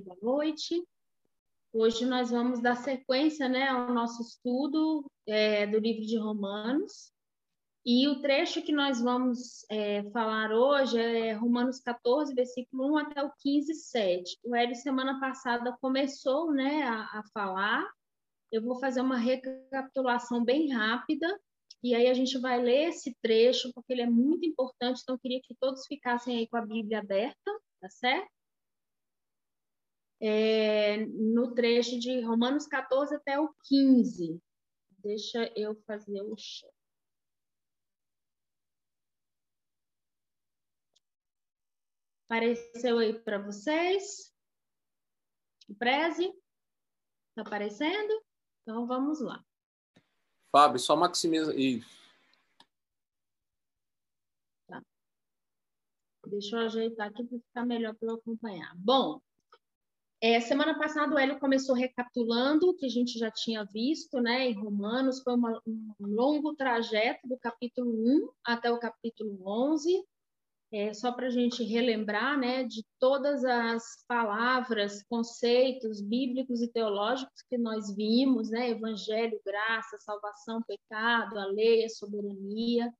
[0.00, 0.82] boa noite.
[1.72, 7.12] Hoje nós vamos dar sequência né, ao nosso estudo é, do livro de Romanos.
[7.84, 13.22] E o trecho que nós vamos é, falar hoje é Romanos 14, versículo 1 até
[13.22, 14.38] o 15, 7.
[14.44, 17.86] O Hélio, semana passada, começou né, a, a falar.
[18.52, 21.38] Eu vou fazer uma recapitulação bem rápida
[21.82, 25.20] e aí a gente vai ler esse trecho, porque ele é muito importante, então eu
[25.20, 28.37] queria que todos ficassem aí com a Bíblia aberta, tá certo?
[30.20, 34.40] É, no trecho de Romanos 14 até o 15.
[34.98, 36.72] Deixa eu fazer o chat.
[42.28, 44.34] Apareceu aí para vocês?
[45.66, 46.26] O Preze?
[47.30, 48.22] Está aparecendo?
[48.60, 49.42] Então vamos lá.
[50.52, 51.54] Fábio, só maximiza.
[51.54, 51.88] Isso.
[54.66, 54.82] Tá.
[56.26, 58.74] Deixa eu ajeitar aqui para ficar melhor para eu acompanhar.
[58.76, 59.22] Bom,
[60.20, 64.48] é, semana passada o Hélio começou recapitulando o que a gente já tinha visto né,
[64.48, 70.04] em Romanos, foi uma, um longo trajeto do capítulo 1 até o capítulo 11
[70.70, 77.42] é, só para a gente relembrar né, de todas as palavras, conceitos bíblicos e teológicos
[77.48, 82.92] que nós vimos, né, evangelho, graça, salvação, pecado, a lei, a soberania.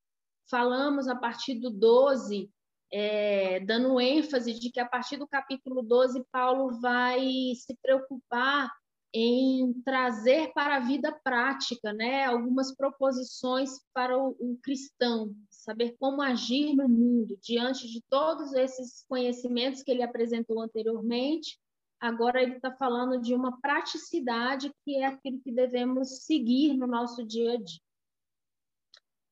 [0.50, 2.50] Falamos a partir do 12,
[2.92, 7.20] é, dando ênfase de que a partir do capítulo 12, Paulo vai
[7.54, 8.70] se preocupar
[9.12, 16.20] em trazer para a vida prática, né, algumas proposições para o, o, cristão, saber como
[16.20, 21.58] agir no mundo diante de todos esses conhecimentos que ele apresentou anteriormente.
[21.98, 27.26] Agora ele está falando de uma praticidade que é aquilo que devemos seguir no nosso
[27.26, 27.80] dia a dia.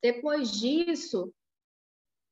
[0.02, 1.32] Depois disso,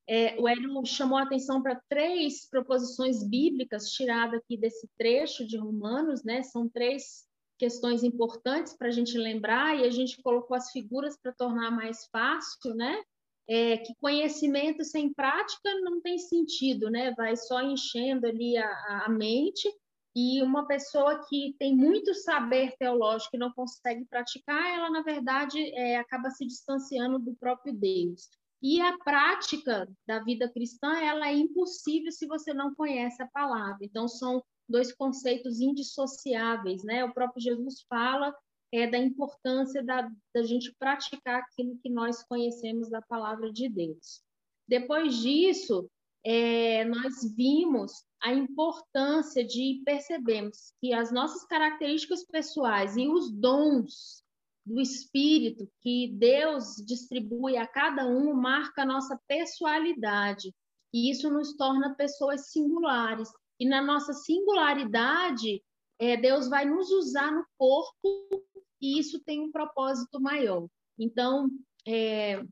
[0.06, 5.56] é, o Hélio chamou a atenção para três proposições bíblicas tiradas aqui desse trecho de
[5.56, 6.42] Romanos, né?
[6.42, 7.24] São três
[7.58, 12.06] questões importantes para a gente lembrar e a gente colocou as figuras para tornar mais
[12.06, 13.02] fácil, né?
[13.48, 17.12] É, que conhecimento sem prática não tem sentido, né?
[17.16, 19.68] Vai só enchendo ali a, a mente
[20.14, 25.58] e uma pessoa que tem muito saber teológico e não consegue praticar, ela na verdade
[25.74, 28.28] é, acaba se distanciando do próprio Deus.
[28.66, 33.76] E a prática da vida cristã, ela é impossível se você não conhece a palavra.
[33.82, 37.04] Então, são dois conceitos indissociáveis, né?
[37.04, 38.34] O próprio Jesus fala
[38.72, 44.22] é, da importância da, da gente praticar aquilo que nós conhecemos da palavra de Deus.
[44.66, 45.86] Depois disso,
[46.24, 47.92] é, nós vimos
[48.22, 54.23] a importância de percebermos que as nossas características pessoais e os dons
[54.64, 60.54] do Espírito que Deus distribui a cada um marca a nossa pessoalidade.
[60.92, 63.28] E isso nos torna pessoas singulares.
[63.58, 65.62] E na nossa singularidade,
[65.98, 68.44] é, Deus vai nos usar no corpo
[68.80, 70.66] e isso tem um propósito maior.
[70.98, 71.48] Então,
[71.86, 72.42] é,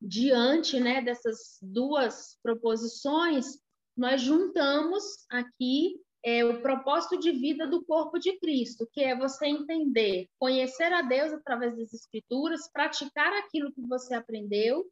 [0.00, 3.58] diante né, dessas duas proposições,
[3.96, 9.46] nós juntamos aqui é, o propósito de vida do corpo de Cristo, que é você
[9.46, 14.84] entender, conhecer a Deus através das Escrituras, praticar aquilo que você aprendeu.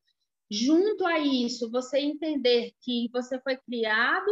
[0.51, 4.31] Junto a isso, você entender que você foi criado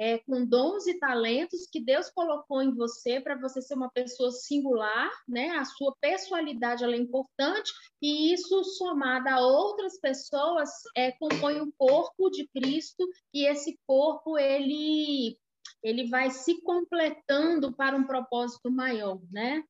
[0.00, 4.30] é, com dons e talentos que Deus colocou em você para você ser uma pessoa
[4.30, 5.50] singular, né?
[5.50, 7.70] A sua personalidade é importante
[8.00, 13.04] e isso somado a outras pessoas é, compõe o corpo de Cristo
[13.34, 15.36] e esse corpo ele
[15.82, 19.62] ele vai se completando para um propósito maior, né?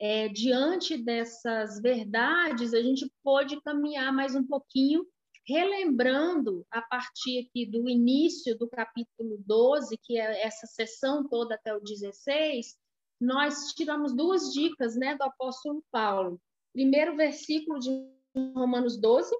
[0.00, 5.06] É, diante dessas verdades, a gente pode caminhar mais um pouquinho
[5.46, 11.74] relembrando a partir aqui do início do capítulo 12, que é essa sessão toda até
[11.74, 12.74] o 16,
[13.20, 16.40] nós tiramos duas dicas né, do apóstolo Paulo.
[16.72, 17.90] Primeiro versículo de
[18.34, 19.34] Romanos 12,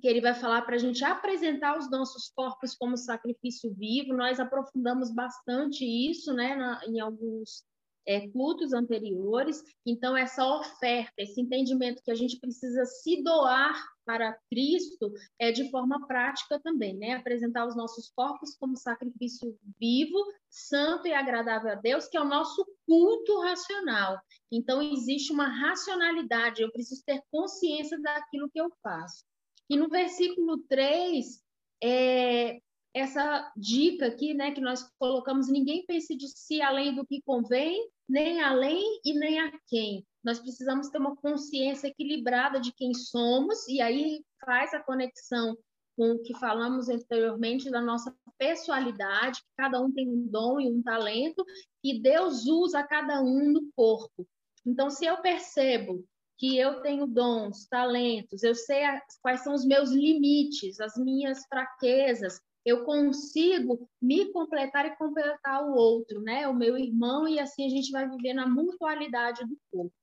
[0.00, 4.12] que ele vai falar para a gente apresentar os nossos corpos como sacrifício vivo.
[4.12, 7.64] Nós aprofundamos bastante isso né, na, em alguns
[8.06, 9.62] é, cultos anteriores.
[9.86, 13.74] Então, essa oferta, esse entendimento que a gente precisa se doar
[14.04, 17.14] para Cristo é de forma prática também, né?
[17.14, 20.18] Apresentar os nossos corpos como sacrifício vivo,
[20.50, 24.20] santo e agradável a Deus, que é o nosso culto racional.
[24.52, 29.24] Então, existe uma racionalidade, eu preciso ter consciência daquilo que eu faço.
[29.68, 31.42] E no versículo 3,
[31.82, 32.58] é,
[32.94, 37.88] essa dica aqui, né, que nós colocamos, ninguém pense de si além do que convém,
[38.08, 40.06] nem além e nem a quem.
[40.22, 45.56] Nós precisamos ter uma consciência equilibrada de quem somos, e aí faz a conexão
[45.96, 50.68] com o que falamos anteriormente da nossa pessoalidade, que cada um tem um dom e
[50.68, 51.44] um talento,
[51.82, 54.26] e Deus usa cada um no corpo.
[54.66, 56.04] Então, se eu percebo
[56.36, 58.82] que eu tenho dons, talentos, eu sei
[59.22, 65.74] quais são os meus limites, as minhas fraquezas, eu consigo me completar e completar o
[65.74, 66.48] outro, né?
[66.48, 69.94] O meu irmão, e assim a gente vai viver na mutualidade do corpo,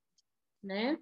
[0.63, 0.97] né?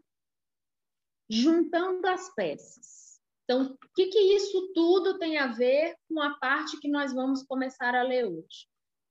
[1.29, 3.19] Juntando as peças.
[3.43, 7.43] Então, o que, que isso tudo tem a ver com a parte que nós vamos
[7.43, 8.67] começar a ler hoje?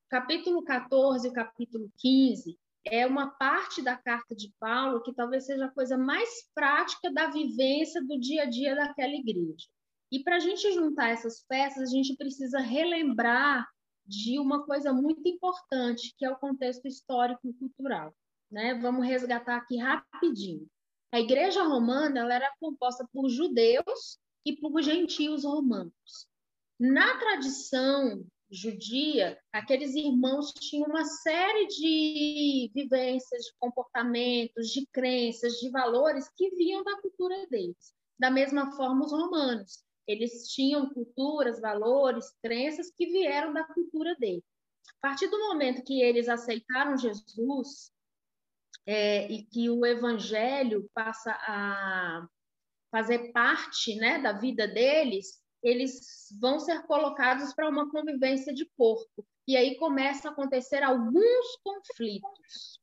[0.09, 2.59] Capítulo 14 e capítulo 15
[2.90, 7.29] é uma parte da carta de Paulo que talvez seja a coisa mais prática da
[7.29, 9.67] vivência do dia a dia daquela igreja.
[10.11, 13.67] E para a gente juntar essas peças, a gente precisa relembrar
[14.06, 18.14] de uma coisa muito importante, que é o contexto histórico e cultural.
[18.50, 18.75] Né?
[18.75, 20.67] Vamos resgatar aqui rapidinho.
[21.12, 25.93] A igreja romana ela era composta por judeus e por gentios romanos.
[26.81, 35.71] Na tradição judia, aqueles irmãos tinham uma série de vivências, de comportamentos, de crenças, de
[35.71, 37.95] valores que vinham da cultura deles.
[38.19, 39.85] Da mesma forma, os romanos.
[40.06, 44.45] Eles tinham culturas, valores, crenças que vieram da cultura deles.
[44.99, 47.93] A partir do momento que eles aceitaram Jesus
[48.87, 52.27] é, e que o evangelho passa a
[52.91, 59.27] fazer parte né, da vida deles, eles vão ser colocados para uma convivência de corpo.
[59.47, 62.81] E aí começam a acontecer alguns conflitos.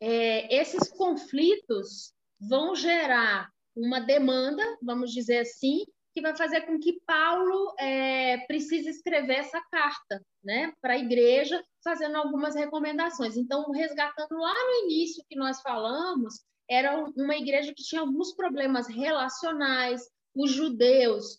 [0.00, 7.00] É, esses conflitos vão gerar uma demanda, vamos dizer assim, que vai fazer com que
[7.06, 13.36] Paulo é, precise escrever essa carta né, para a igreja, fazendo algumas recomendações.
[13.36, 16.34] Então, resgatando lá no início que nós falamos,
[16.68, 20.02] era uma igreja que tinha alguns problemas relacionais,
[20.34, 21.38] os judeus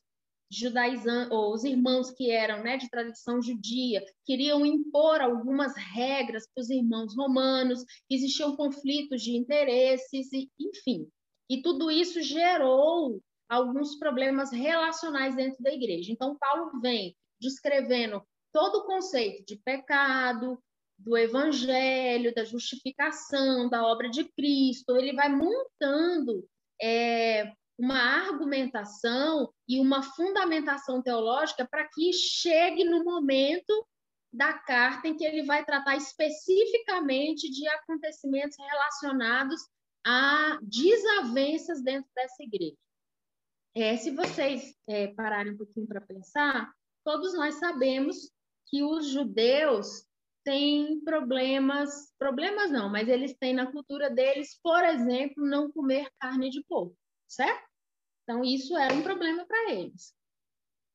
[0.52, 6.62] judaizantes, ou os irmãos que eram né, de tradição judia, queriam impor algumas regras para
[6.62, 11.08] os irmãos romanos, existiam conflitos de interesses, e, enfim.
[11.50, 16.12] E tudo isso gerou alguns problemas relacionais dentro da igreja.
[16.12, 18.22] Então, Paulo vem descrevendo
[18.52, 20.62] todo o conceito de pecado,
[21.04, 26.48] do evangelho, da justificação, da obra de Cristo, ele vai montando
[26.80, 27.52] é,
[27.82, 33.88] uma argumentação e uma fundamentação teológica para que chegue no momento
[34.32, 39.60] da carta em que ele vai tratar especificamente de acontecimentos relacionados
[40.06, 42.78] a desavenças dentro dessa igreja.
[43.76, 46.72] É, se vocês é, pararem um pouquinho para pensar,
[47.04, 48.32] todos nós sabemos
[48.68, 50.06] que os judeus
[50.44, 56.52] têm problemas, problemas não, mas eles têm na cultura deles, por exemplo, não comer carne
[56.52, 56.96] de porco,
[57.28, 57.71] certo?
[58.24, 60.14] Então, isso era um problema para eles.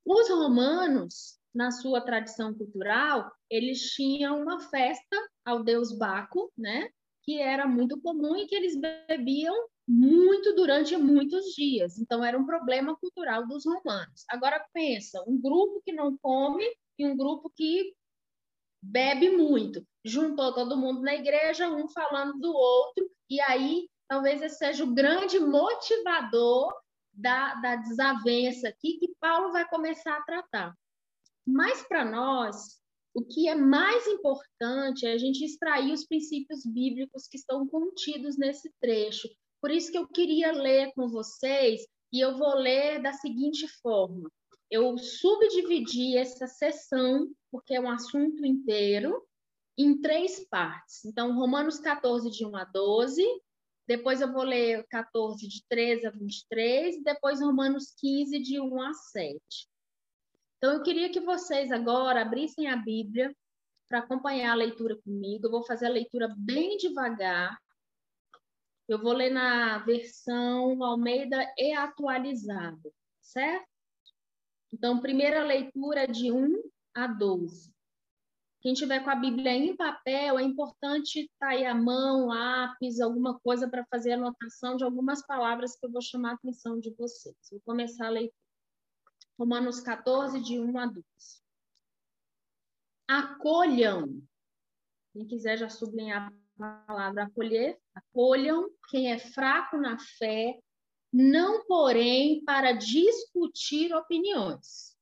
[0.05, 6.89] Os romanos, na sua tradição cultural, eles tinham uma festa ao deus Baco, né?
[7.23, 8.79] Que era muito comum e que eles
[9.09, 11.99] bebiam muito durante muitos dias.
[11.99, 14.25] Então, era um problema cultural dos romanos.
[14.29, 16.65] Agora, pensa, um grupo que não come
[16.99, 17.95] e um grupo que
[18.81, 19.85] bebe muito.
[20.05, 24.95] Juntou todo mundo na igreja, um falando do outro, e aí talvez esse seja o
[24.95, 26.73] grande motivador
[27.17, 30.75] da, da desavença aqui que Paulo vai começar a tratar.
[31.47, 32.81] Mas para nós,
[33.15, 38.37] o que é mais importante é a gente extrair os princípios bíblicos que estão contidos
[38.37, 39.29] nesse trecho.
[39.61, 41.81] Por isso que eu queria ler com vocês,
[42.13, 44.31] e eu vou ler da seguinte forma.
[44.71, 49.23] Eu subdividi essa sessão, porque é um assunto inteiro,
[49.79, 51.05] em três partes.
[51.05, 53.23] Então, Romanos 14, de 1 a 12,
[53.87, 58.83] depois eu vou ler 14, de 13 a 23, e depois Romanos 15, de 1
[58.83, 59.39] a 7.
[60.57, 63.35] Então, eu queria que vocês agora abrissem a Bíblia
[63.89, 65.47] para acompanhar a leitura comigo.
[65.47, 67.57] Eu vou fazer a leitura bem devagar.
[68.89, 72.91] Eu vou ler na versão Almeida e atualizada,
[73.21, 73.69] certo?
[74.73, 76.63] Então, primeira leitura de 1
[76.95, 77.76] a 12.
[78.61, 83.01] Quem tiver com a Bíblia em papel, é importante estar tá aí a mão, lápis,
[83.01, 86.91] alguma coisa para fazer anotação de algumas palavras que eu vou chamar a atenção de
[86.95, 87.37] vocês.
[87.51, 88.35] Vou começar a leitura.
[89.39, 91.05] Romanos 14, de 1 a 12.
[93.07, 94.23] Acolham.
[95.13, 97.79] Quem quiser já sublinhar a palavra acolher.
[97.95, 100.59] Acolham quem é fraco na fé,
[101.13, 104.96] não porém para discutir opiniões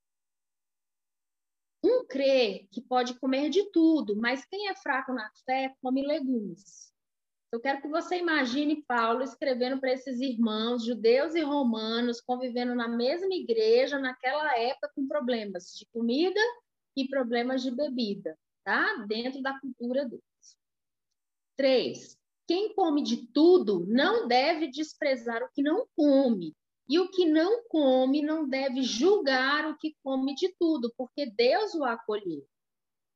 [1.85, 6.91] um crê que pode comer de tudo, mas quem é fraco na fé come legumes.
[7.53, 12.89] Eu quero que você imagine Paulo escrevendo para esses irmãos judeus e romanos convivendo na
[12.89, 16.41] mesma igreja naquela época com problemas de comida
[16.97, 19.05] e problemas de bebida, tá?
[19.07, 20.25] Dentro da cultura deles.
[21.55, 26.57] Três, quem come de tudo não deve desprezar o que não come.
[26.89, 31.75] E o que não come não deve julgar o que come de tudo, porque Deus
[31.75, 32.47] o acolheu.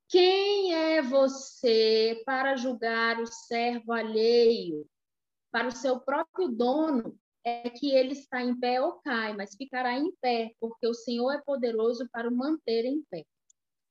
[0.08, 4.88] Quem é você para julgar o servo alheio?
[5.50, 9.98] Para o seu próprio dono é que ele está em pé ou cai, mas ficará
[9.98, 13.25] em pé, porque o Senhor é poderoso para o manter em pé.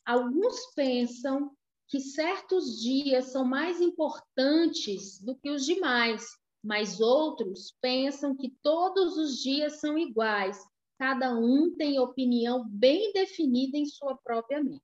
[0.05, 1.51] Alguns pensam
[1.87, 6.25] que certos dias são mais importantes do que os demais,
[6.63, 10.59] mas outros pensam que todos os dias são iguais.
[10.97, 14.81] Cada um tem opinião bem definida em sua própria mente.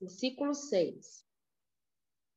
[0.00, 1.24] Versículo 6.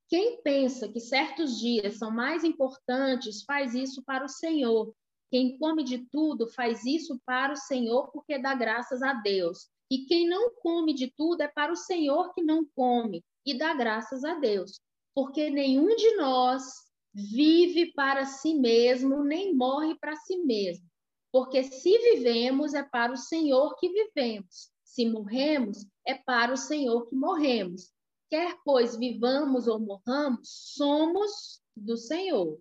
[0.07, 4.93] Quem pensa que certos dias são mais importantes, faz isso para o Senhor.
[5.31, 9.67] Quem come de tudo, faz isso para o Senhor, porque dá graças a Deus.
[9.89, 13.73] E quem não come de tudo é para o Senhor que não come e dá
[13.73, 14.79] graças a Deus.
[15.13, 16.84] Porque nenhum de nós
[17.15, 20.85] vive para si mesmo, nem morre para si mesmo.
[21.31, 24.69] Porque se vivemos, é para o Senhor que vivemos.
[24.83, 27.93] Se morremos, é para o Senhor que morremos.
[28.29, 32.59] Quer, pois, vivamos ou morramos, somos do Senhor.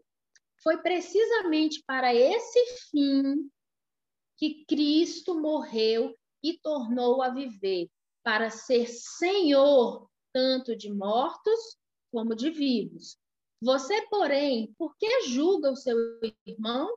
[0.63, 3.51] Foi precisamente para esse fim
[4.37, 7.89] que Cristo morreu e tornou a viver,
[8.23, 11.77] para ser Senhor tanto de mortos
[12.13, 13.19] como de vivos.
[13.65, 15.97] Você, porém, por que julga o seu
[16.47, 16.95] irmão?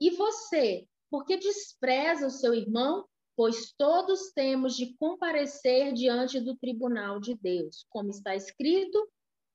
[0.00, 3.06] E você, por que despreza o seu irmão?
[3.36, 7.86] pois todos temos de comparecer diante do tribunal de Deus.
[7.90, 9.06] Como está escrito,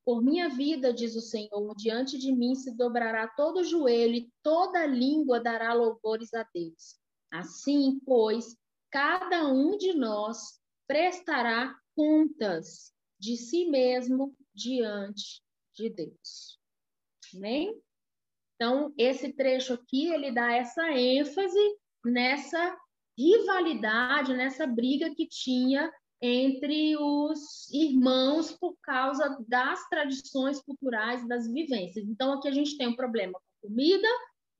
[0.06, 4.86] por minha vida, diz o Senhor, diante de mim se dobrará todo joelho e toda
[4.86, 7.00] língua dará louvores a Deus.
[7.32, 8.56] Assim, pois,
[8.92, 15.42] cada um de nós prestará contas de si mesmo diante
[15.74, 16.60] de Deus.
[17.36, 17.82] Amém?
[18.56, 21.60] Então, esse trecho aqui, ele dá essa ênfase
[22.06, 22.78] nessa
[23.18, 32.08] rivalidade, nessa briga que tinha entre os irmãos por causa das tradições culturais, das vivências.
[32.08, 34.08] Então, aqui a gente tem um problema com comida,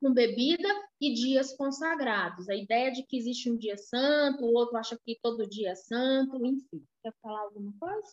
[0.00, 0.68] com bebida
[1.00, 2.48] e dias consagrados.
[2.48, 5.74] A ideia de que existe um dia santo, o outro acha que todo dia é
[5.76, 6.84] santo, enfim.
[7.04, 8.08] Quer falar alguma coisa?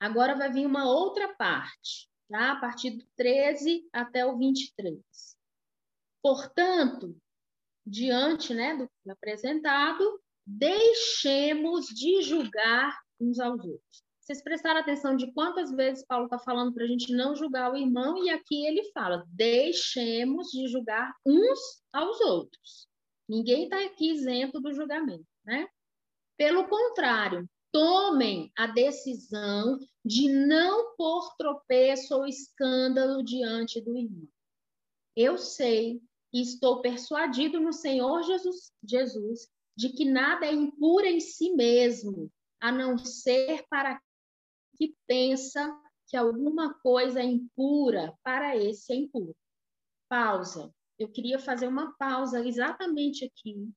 [0.00, 2.52] Agora vai vir uma outra parte, tá?
[2.52, 4.98] a partir do 13 até o 23.
[6.22, 7.14] Portanto,
[7.86, 14.02] diante né, do apresentado, deixemos de julgar uns aos outros.
[14.20, 17.76] Vocês prestaram atenção de quantas vezes Paulo está falando para a gente não julgar o
[17.76, 22.88] irmão, e aqui ele fala: deixemos de julgar uns aos outros.
[23.28, 25.66] Ninguém está aqui isento do julgamento, né?
[26.36, 34.28] Pelo contrário, tomem a decisão de não pôr tropeço ou escândalo diante do irmão.
[35.16, 36.00] Eu sei
[36.32, 42.30] e estou persuadido no Senhor Jesus, Jesus de que nada é impuro em si mesmo,
[42.60, 44.00] a não ser para
[44.76, 45.74] que pensa
[46.06, 49.34] que alguma coisa é impura, para esse é impuro.
[50.08, 50.74] Pausa.
[50.98, 53.72] Eu queria fazer uma pausa exatamente aqui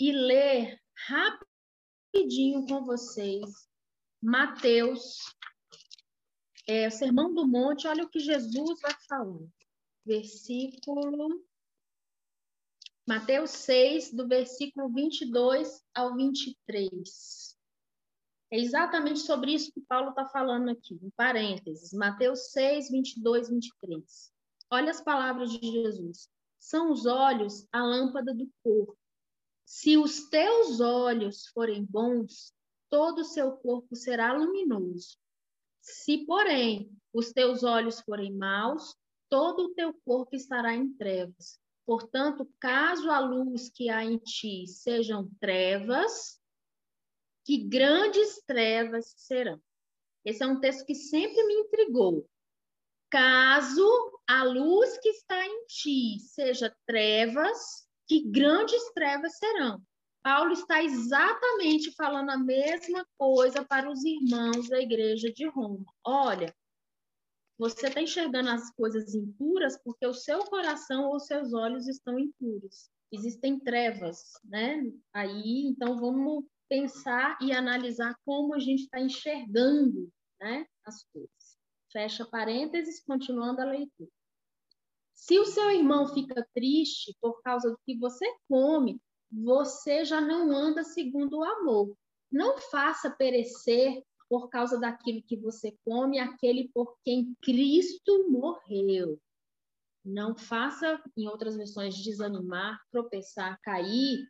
[0.00, 0.80] e ler
[2.14, 3.68] rapidinho com vocês
[4.22, 5.18] Mateus,
[6.66, 9.52] é, Sermão do Monte, olha o que Jesus vai falando.
[10.06, 11.42] Versículo
[13.06, 17.58] Mateus 6, do versículo 22 ao 23.
[18.50, 21.92] É exatamente sobre isso que Paulo está falando aqui, em parênteses.
[21.92, 24.32] Mateus 6, 22, 23.
[24.70, 26.30] Olha as palavras de Jesus.
[26.58, 28.96] São os olhos a lâmpada do corpo.
[29.64, 32.52] Se os teus olhos forem bons,
[32.90, 35.16] todo o seu corpo será luminoso.
[35.80, 38.96] Se, porém, os teus olhos forem maus,
[39.28, 41.58] todo o teu corpo estará em trevas.
[41.86, 46.40] Portanto, caso a luz que há em ti sejam trevas,
[47.44, 49.60] que grandes trevas serão.
[50.24, 52.26] Esse é um texto que sempre me intrigou.
[53.10, 59.80] Caso a luz que está em ti seja trevas, que grandes trevas serão.
[60.22, 65.84] Paulo está exatamente falando a mesma coisa para os irmãos da igreja de Roma.
[66.02, 66.54] Olha,
[67.58, 72.88] você está enxergando as coisas impuras porque o seu coração ou seus olhos estão impuros.
[73.12, 74.82] Existem trevas, né?
[75.12, 81.58] Aí, então, vamos pensar e analisar como a gente está enxergando né, as coisas.
[81.92, 84.10] Fecha parênteses, continuando a leitura.
[85.14, 90.50] Se o seu irmão fica triste por causa do que você come, você já não
[90.52, 91.96] anda segundo o amor.
[92.30, 99.20] Não faça perecer por causa daquilo que você come aquele por quem Cristo morreu.
[100.04, 104.28] Não faça, em outras versões, desanimar, tropeçar, cair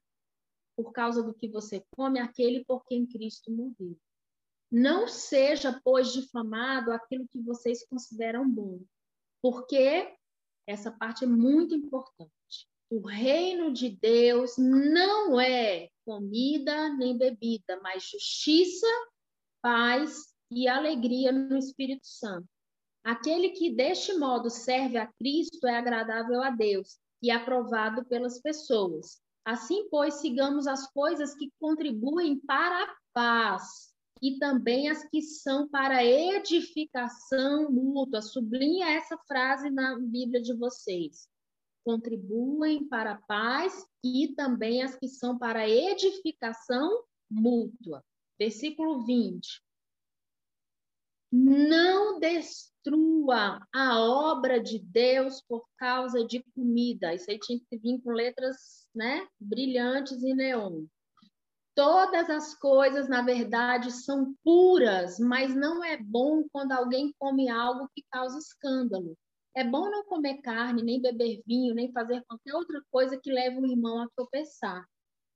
[0.77, 3.99] por causa do que você come aquele por quem Cristo morreu.
[4.71, 8.81] Não seja, pois, difamado aquilo que vocês consideram bom,
[9.41, 10.15] porque
[10.67, 12.31] essa parte é muito importante.
[12.91, 18.87] O reino de Deus não é comida nem bebida, mas justiça,
[19.63, 22.49] paz e alegria no Espírito Santo.
[23.03, 29.21] Aquele que deste modo serve a Cristo é agradável a Deus e aprovado pelas pessoas.
[29.45, 33.94] Assim, pois, sigamos as coisas que contribuem para a paz
[34.25, 38.23] e também as que são para edificação mútua.
[38.23, 41.29] Sublinha essa frase na Bíblia de vocês.
[41.85, 48.03] Contribuem para a paz e também as que são para edificação mútua.
[48.39, 49.63] Versículo 20.
[51.31, 57.13] Não destrua a obra de Deus por causa de comida.
[57.13, 60.87] Isso aí tinha que vir com letras né, brilhantes e neon.
[61.75, 67.89] Todas as coisas, na verdade, são puras, mas não é bom quando alguém come algo
[67.93, 69.17] que causa escândalo.
[69.57, 73.59] É bom não comer carne, nem beber vinho, nem fazer qualquer outra coisa que leve
[73.59, 74.85] o irmão a tropeçar.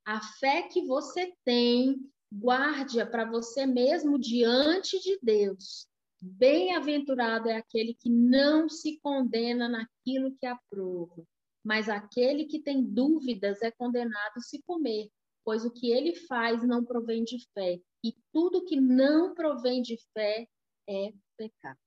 [0.04, 1.96] A fé que você tem,
[2.32, 5.88] guarde-a para você mesmo diante de Deus.
[6.20, 11.24] Bem-aventurado é aquele que não se condena naquilo que aprova,
[11.64, 15.08] mas aquele que tem dúvidas é condenado se comer
[15.48, 19.96] pois o que ele faz não provém de fé, e tudo que não provém de
[20.12, 20.46] fé
[20.86, 21.80] é pecado.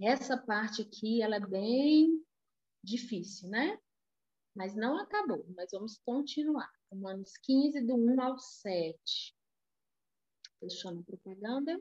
[0.00, 2.24] Essa parte aqui, ela é bem
[2.82, 3.78] difícil, né?
[4.54, 6.72] Mas não acabou, mas vamos continuar.
[6.90, 9.36] Romanos 15, do 1 ao 7.
[10.60, 11.78] Fechando a propaganda.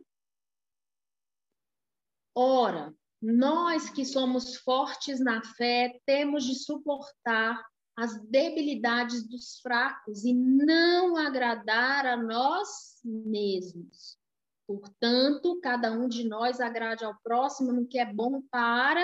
[2.36, 10.34] Ora, nós que somos fortes na fé, temos de suportar as debilidades dos fracos e
[10.34, 14.18] não agradar a nós mesmos.
[14.66, 19.04] Portanto, cada um de nós agrade ao próximo no que é bom para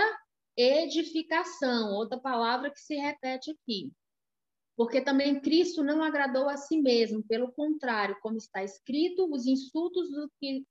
[0.55, 3.91] edificação, outra palavra que se repete aqui.
[4.75, 10.09] Porque também Cristo não agradou a si mesmo, pelo contrário, como está escrito, os insultos
[10.09, 10.65] dos que,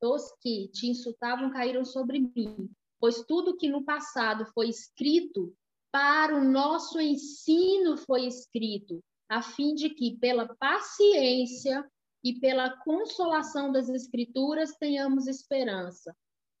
[0.00, 2.70] dos que te insultavam caíram sobre mim.
[3.00, 5.54] Pois tudo que no passado foi escrito
[5.96, 11.82] para o nosso ensino foi escrito, a fim de que, pela paciência
[12.22, 16.14] e pela consolação das Escrituras, tenhamos esperança.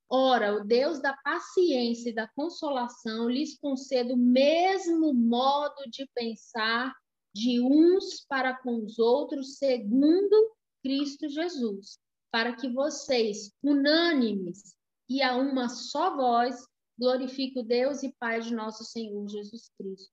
[0.08, 6.94] Ora, o Deus da paciência e da consolação lhes concede o mesmo modo de pensar
[7.34, 11.98] de uns para com os outros, segundo Cristo Jesus,
[12.32, 14.74] para que vocês, unânimes
[15.10, 16.56] e a uma só voz,
[16.98, 20.12] glorifique o Deus e Pai de nosso Senhor Jesus Cristo.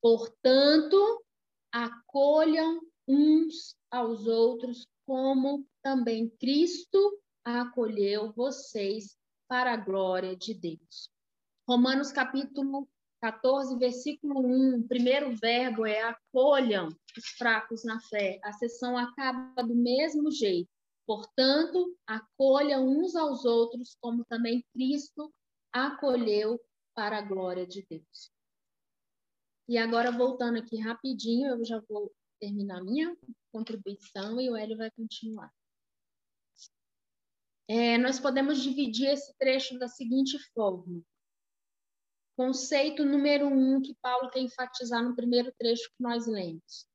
[0.00, 1.24] Portanto,
[1.72, 9.16] acolham uns aos outros, como também Cristo acolheu vocês
[9.48, 11.10] para a glória de Deus.
[11.68, 12.88] Romanos capítulo
[13.20, 18.40] 14, versículo 1, o primeiro verbo é acolham os fracos na fé.
[18.42, 20.68] A sessão acaba do mesmo jeito.
[21.06, 25.32] Portanto, acolham uns aos outros, como também Cristo
[25.72, 26.60] acolheu
[26.94, 28.30] para a glória de Deus.
[29.68, 33.16] E agora, voltando aqui rapidinho, eu já vou terminar minha
[33.50, 35.52] contribuição e o Hélio vai continuar.
[37.68, 41.02] É, nós podemos dividir esse trecho da seguinte forma.
[42.36, 46.86] Conceito número um que Paulo quer enfatizar no primeiro trecho que nós lemos.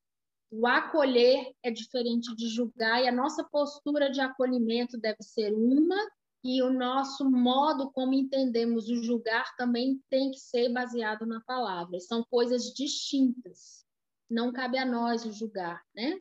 [0.50, 5.96] O acolher é diferente de julgar e a nossa postura de acolhimento deve ser uma
[6.42, 11.98] e o nosso modo como entendemos o julgar também tem que ser baseado na palavra.
[12.00, 13.84] São coisas distintas.
[14.30, 16.18] Não cabe a nós o julgar, né?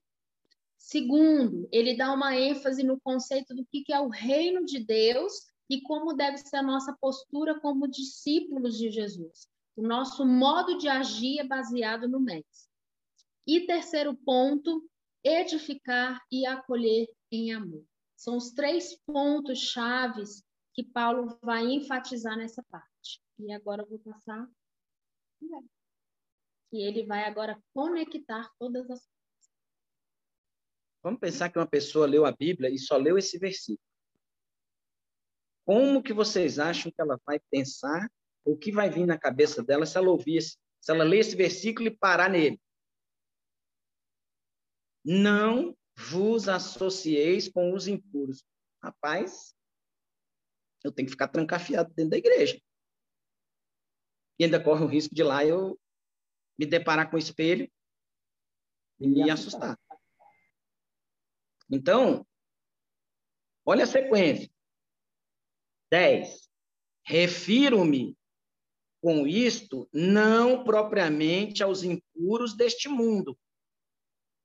[0.77, 5.33] Segundo, ele dá uma ênfase no conceito do que é o reino de Deus
[5.69, 9.47] e como deve ser a nossa postura como discípulos de Jesus.
[9.75, 12.71] O nosso modo de agir é baseado no Mestre.
[13.45, 14.83] E terceiro ponto,
[15.23, 17.83] edificar e acolher em amor.
[18.17, 23.21] São os três pontos chaves que Paulo vai enfatizar nessa parte.
[23.37, 24.49] E agora eu vou passar.
[26.73, 29.51] E ele vai agora conectar todas as coisas.
[31.03, 33.79] Vamos pensar que uma pessoa leu a Bíblia e só leu esse versículo.
[35.63, 38.09] como que vocês acham que ela vai pensar,
[38.43, 41.87] o que vai vir na cabeça dela se ela ouvir, se ela ler esse versículo
[41.87, 42.59] e parar nele?
[45.03, 48.45] Não vos associeis com os impuros.
[48.81, 49.55] Rapaz,
[50.83, 52.61] eu tenho que ficar trancafiado dentro da igreja.
[54.39, 55.79] E ainda corre o risco de lá eu
[56.57, 57.69] me deparar com o espelho
[58.99, 59.77] e me assustar.
[61.69, 62.25] Então,
[63.65, 64.49] olha a sequência.
[65.91, 66.47] 10.
[67.03, 68.15] Refiro-me
[69.01, 73.37] com isto não propriamente aos impuros deste mundo,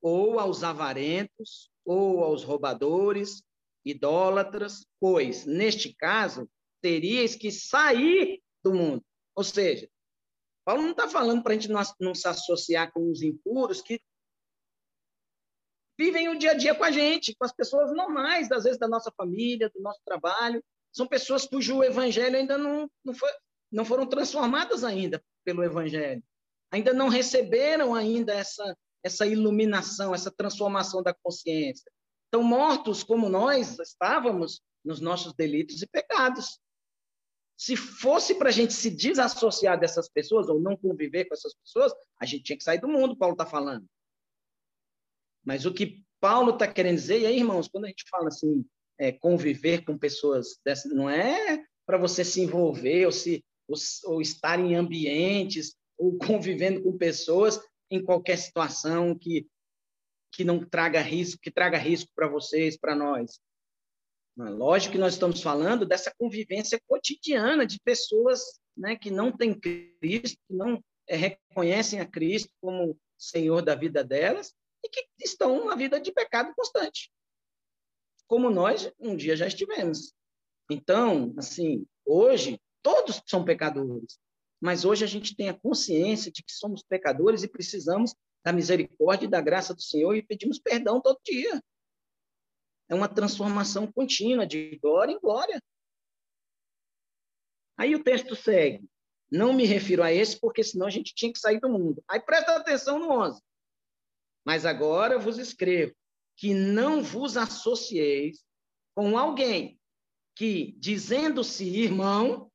[0.03, 3.43] ou aos avarentos, ou aos roubadores,
[3.85, 6.49] idólatras, pois, neste caso,
[6.81, 9.05] teríeis que sair do mundo.
[9.35, 9.89] Ou seja,
[10.65, 14.01] Paulo não está falando para a gente não, não se associar com os impuros que
[15.99, 18.89] vivem o dia a dia com a gente, com as pessoas normais, às vezes da
[18.89, 20.63] nossa família, do nosso trabalho.
[20.93, 23.31] São pessoas cujo evangelho ainda não, não, foi,
[23.71, 26.23] não foram transformadas ainda pelo evangelho.
[26.71, 31.91] Ainda não receberam ainda essa, essa iluminação, essa transformação da consciência.
[32.25, 36.59] Estão mortos como nós estávamos nos nossos delitos e pecados.
[37.57, 41.93] Se fosse para a gente se desassociar dessas pessoas ou não conviver com essas pessoas,
[42.19, 43.87] a gente tinha que sair do mundo, Paulo está falando.
[45.45, 48.65] Mas o que Paulo está querendo dizer, e aí, irmãos, quando a gente fala assim,
[48.99, 54.23] é, conviver com pessoas dessas, não é para você se envolver ou, se, ou, ou
[54.23, 57.61] estar em ambientes ou convivendo com pessoas
[57.93, 59.47] em qualquer situação que,
[60.33, 63.39] que não traga risco, que traga risco para vocês, para nós.
[64.35, 70.39] Lógico que nós estamos falando dessa convivência cotidiana de pessoas né, que não têm Cristo,
[70.49, 75.77] que não é, reconhecem a Cristo como Senhor da vida delas e que estão na
[75.77, 77.13] vida de pecado constante,
[78.27, 80.15] como nós um dia já estivemos.
[80.71, 84.19] Então, assim, hoje todos são pecadores,
[84.63, 89.27] mas hoje a gente tem a consciência de que somos pecadores e precisamos da misericórdia
[89.27, 91.61] e da graça do Senhor e pedimos perdão todo dia.
[92.89, 95.61] É uma transformação contínua de glória em glória.
[97.77, 98.89] Aí o texto segue.
[99.29, 102.05] Não me refiro a esse, porque senão a gente tinha que sair do mundo.
[102.07, 103.43] Aí presta atenção no 11.
[104.45, 105.93] Mas agora vos escrevo
[106.37, 108.45] que não vos associeis
[108.95, 109.81] com alguém
[110.37, 112.52] que, dizendo-se irmão,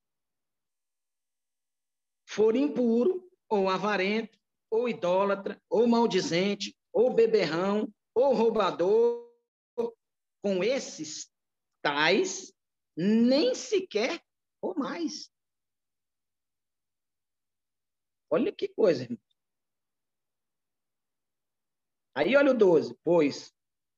[2.37, 4.37] for impuro, ou avarento,
[4.69, 9.27] ou idólatra, ou maldizente, ou beberrão, ou roubador,
[10.43, 11.33] com esses
[11.81, 12.53] tais,
[12.95, 14.23] nem sequer
[14.61, 15.31] ou mais.
[18.29, 19.19] Olha que coisa, irmão.
[22.13, 22.95] Aí olha o 12.
[23.03, 23.51] Pois,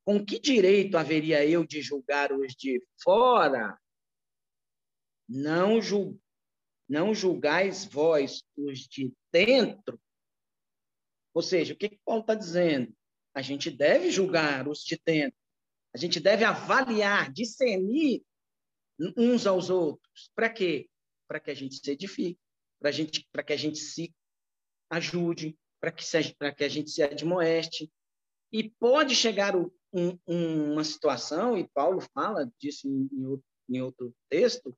[0.05, 3.77] com que direito haveria eu de julgar os de fora?
[5.27, 6.17] Não, jul...
[6.89, 10.01] não julgais vós os de dentro?
[11.33, 12.93] Ou seja, o que, que Paulo está dizendo?
[13.33, 15.37] A gente deve julgar os de dentro.
[15.93, 18.23] A gente deve avaliar, discernir
[19.15, 20.31] uns aos outros.
[20.35, 20.89] Para quê?
[21.27, 22.39] Para que a gente se edifique,
[22.79, 24.13] para que a gente se
[24.89, 26.03] ajude, para que,
[26.57, 27.91] que a gente se admoeste,
[28.51, 34.75] e pode chegar um, um, uma situação, e Paulo fala disso em, em outro texto,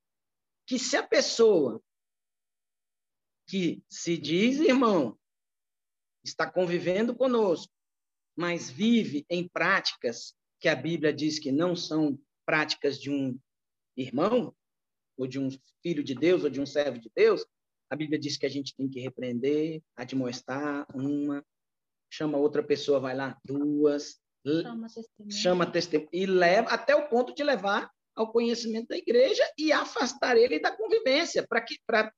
[0.68, 1.82] que se a pessoa
[3.52, 5.20] que se diz irmão
[6.24, 7.74] está convivendo conosco,
[8.34, 13.38] mas vive em práticas que a Bíblia diz que não são práticas de um
[13.98, 14.56] irmão,
[15.18, 15.50] ou de um
[15.84, 17.46] filho de Deus, ou de um servo de Deus,
[17.90, 21.46] a Bíblia diz que a gente tem que repreender, admoestar uma,
[22.10, 27.36] chama outra pessoa, vai lá, duas, chama testemunha, chama testemunha e leva até o ponto
[27.36, 32.12] de levar ao conhecimento da igreja e afastar ele da convivência, para que para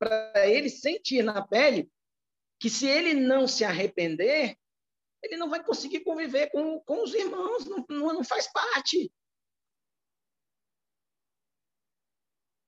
[0.47, 1.89] ele sentir na pele
[2.59, 4.55] que se ele não se arrepender,
[5.21, 9.11] ele não vai conseguir conviver com, com os irmãos, não, não, faz parte.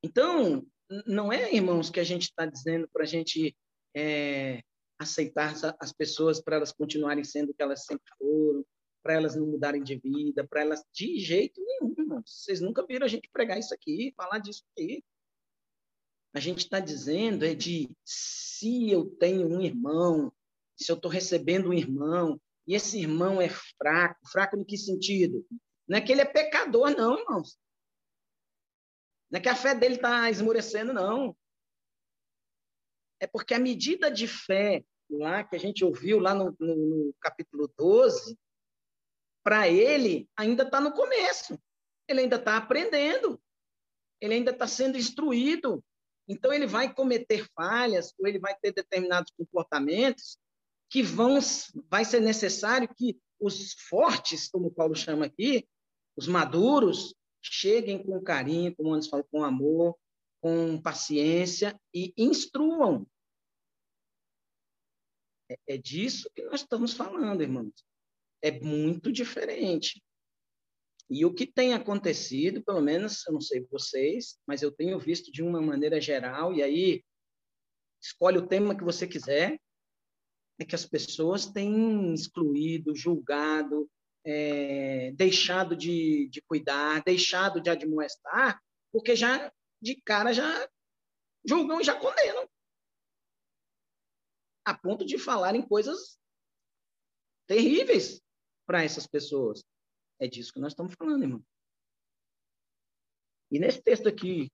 [0.04, 0.66] Então,
[1.06, 3.56] não é, irmãos, que a gente está dizendo para a gente
[3.96, 4.62] é,
[5.00, 8.66] aceitar as pessoas para elas continuarem sendo o que elas sempre foram,
[9.06, 12.24] para elas não mudarem de vida, para elas de jeito nenhum, irmãos.
[12.26, 15.06] Vocês nunca viram a gente pregar isso aqui, falar disso aqui.
[16.34, 20.34] A gente está dizendo é de se eu tenho um irmão,
[20.76, 25.46] se eu estou recebendo um irmão, e esse irmão é fraco, fraco em que sentido?
[25.88, 27.60] Não é que ele é pecador, não, irmãos.
[29.30, 31.38] Não é que a fé dele está esmorecendo, não
[33.20, 37.14] é porque a medida de fé lá que a gente ouviu lá no, no, no
[37.20, 38.38] capítulo 12,
[39.46, 41.58] para ele ainda está no começo.
[42.10, 43.40] Ele ainda está aprendendo.
[44.20, 45.84] ele ainda está sendo instruído.
[46.28, 50.40] Então, ele vai cometer falhas, ou ele vai ter determinados comportamentos
[50.90, 51.38] que vão,
[51.88, 55.68] vai ser necessário que os fortes, como Paulo chama aqui,
[56.18, 59.96] os maduros, cheguem com carinho, como antes falou, com amor,
[60.42, 63.06] com paciência e instruam.
[65.52, 67.74] É, é disso que nós estamos falando, irmãos.
[68.46, 70.04] É muito diferente.
[71.10, 75.32] E o que tem acontecido, pelo menos, eu não sei vocês, mas eu tenho visto
[75.32, 77.04] de uma maneira geral, e aí
[78.00, 79.60] escolhe o tema que você quiser,
[80.60, 83.90] é que as pessoas têm excluído, julgado,
[84.24, 90.70] é, deixado de, de cuidar, deixado de admoestar, porque já de cara já
[91.44, 92.48] julgam e já condenam.
[94.64, 96.20] A ponto de falarem coisas
[97.48, 98.24] terríveis
[98.66, 99.64] para essas pessoas.
[100.20, 101.46] É disso que nós estamos falando, irmão.
[103.52, 104.52] E nesse texto aqui,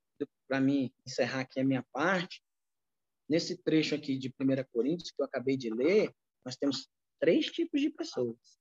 [0.48, 2.44] para mim encerrar aqui a minha parte,
[3.30, 6.14] nesse trecho aqui de 1 Coríntios que eu acabei de ler,
[6.46, 8.60] nós temos três tipos de pessoas.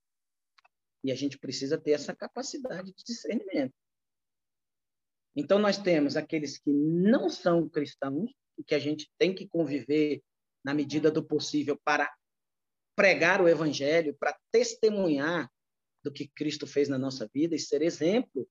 [1.02, 3.74] E a gente precisa ter essa capacidade de discernimento.
[5.34, 10.22] Então, nós temos aqueles que não são cristãos, e que a gente tem que conviver
[10.62, 12.14] na medida do possível para
[13.00, 15.50] pregar o evangelho, para testemunhar
[16.04, 18.46] do que Cristo fez na nossa vida e ser exemplo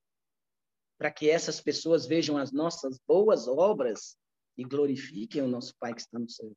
[0.97, 4.17] para que essas pessoas vejam as nossas boas obras
[4.57, 6.51] e glorifiquem o nosso Pai que está no céu.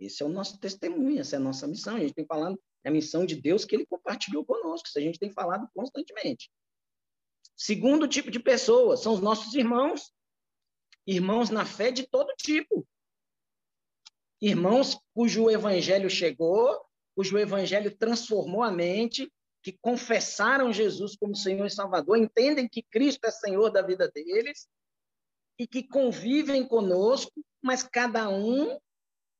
[0.00, 1.94] Esse é o nosso testemunho, essa é a nossa missão.
[1.94, 5.02] A gente tem falado é a missão de Deus que ele compartilhou conosco, isso a
[5.02, 6.50] gente tem falado constantemente.
[7.56, 10.12] Segundo tipo de pessoas são os nossos irmãos,
[11.06, 12.84] irmãos na fé de todo tipo.
[14.40, 19.30] Irmãos cujo evangelho chegou, cujo evangelho transformou a mente,
[19.62, 24.68] que confessaram Jesus como Senhor e Salvador, entendem que Cristo é Senhor da vida deles
[25.58, 28.78] e que convivem conosco, mas cada um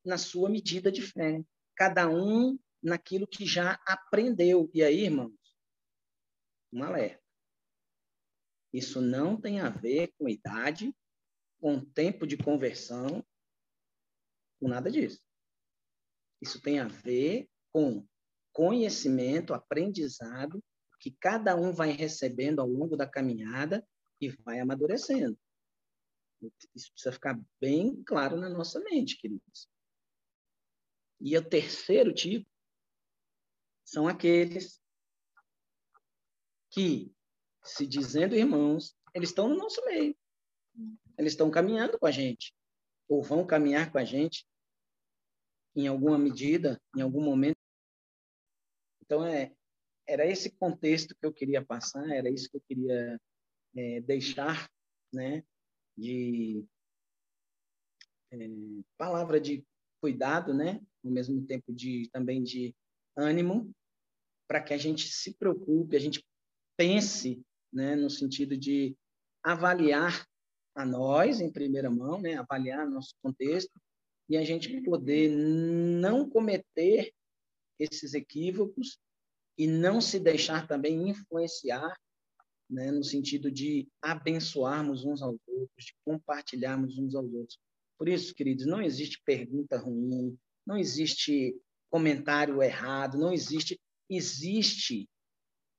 [0.04, 1.42] na sua medida de fé,
[1.74, 4.70] cada um naquilo que já aprendeu.
[4.74, 5.32] E aí, irmãos,
[6.72, 7.20] um alerta.
[8.72, 10.94] Isso não tem a ver com idade,
[11.58, 13.24] com tempo de conversão,
[14.60, 15.20] com nada disso.
[16.40, 18.06] Isso tem a ver com
[18.52, 20.62] conhecimento, aprendizado,
[20.98, 23.86] que cada um vai recebendo ao longo da caminhada
[24.20, 25.38] e vai amadurecendo.
[26.74, 29.68] Isso precisa ficar bem claro na nossa mente, queridos.
[31.20, 32.48] E o terceiro tipo
[33.84, 34.80] são aqueles
[36.70, 37.12] que,
[37.62, 40.16] se dizendo irmãos, eles estão no nosso meio.
[41.18, 42.54] Eles estão caminhando com a gente,
[43.08, 44.46] ou vão caminhar com a gente
[45.74, 47.59] em alguma medida, em algum momento.
[49.10, 49.52] Então, é,
[50.06, 53.20] era esse contexto que eu queria passar, era isso que eu queria
[53.76, 54.70] é, deixar,
[55.12, 55.42] né,
[55.98, 56.64] de
[58.30, 58.36] é,
[58.96, 59.66] palavra de
[60.00, 62.72] cuidado, né, ao mesmo tempo de também de
[63.16, 63.74] ânimo,
[64.46, 66.24] para que a gente se preocupe, a gente
[66.76, 67.42] pense,
[67.72, 68.96] né, no sentido de
[69.42, 70.24] avaliar
[70.72, 73.72] a nós em primeira mão, né, avaliar nosso contexto
[74.28, 77.12] e a gente poder não cometer
[77.80, 78.98] esses equívocos
[79.58, 81.98] e não se deixar também influenciar,
[82.68, 87.58] né, no sentido de abençoarmos uns aos outros, de compartilharmos uns aos outros.
[87.98, 91.54] Por isso, queridos, não existe pergunta ruim, não existe
[91.90, 95.08] comentário errado, não existe existe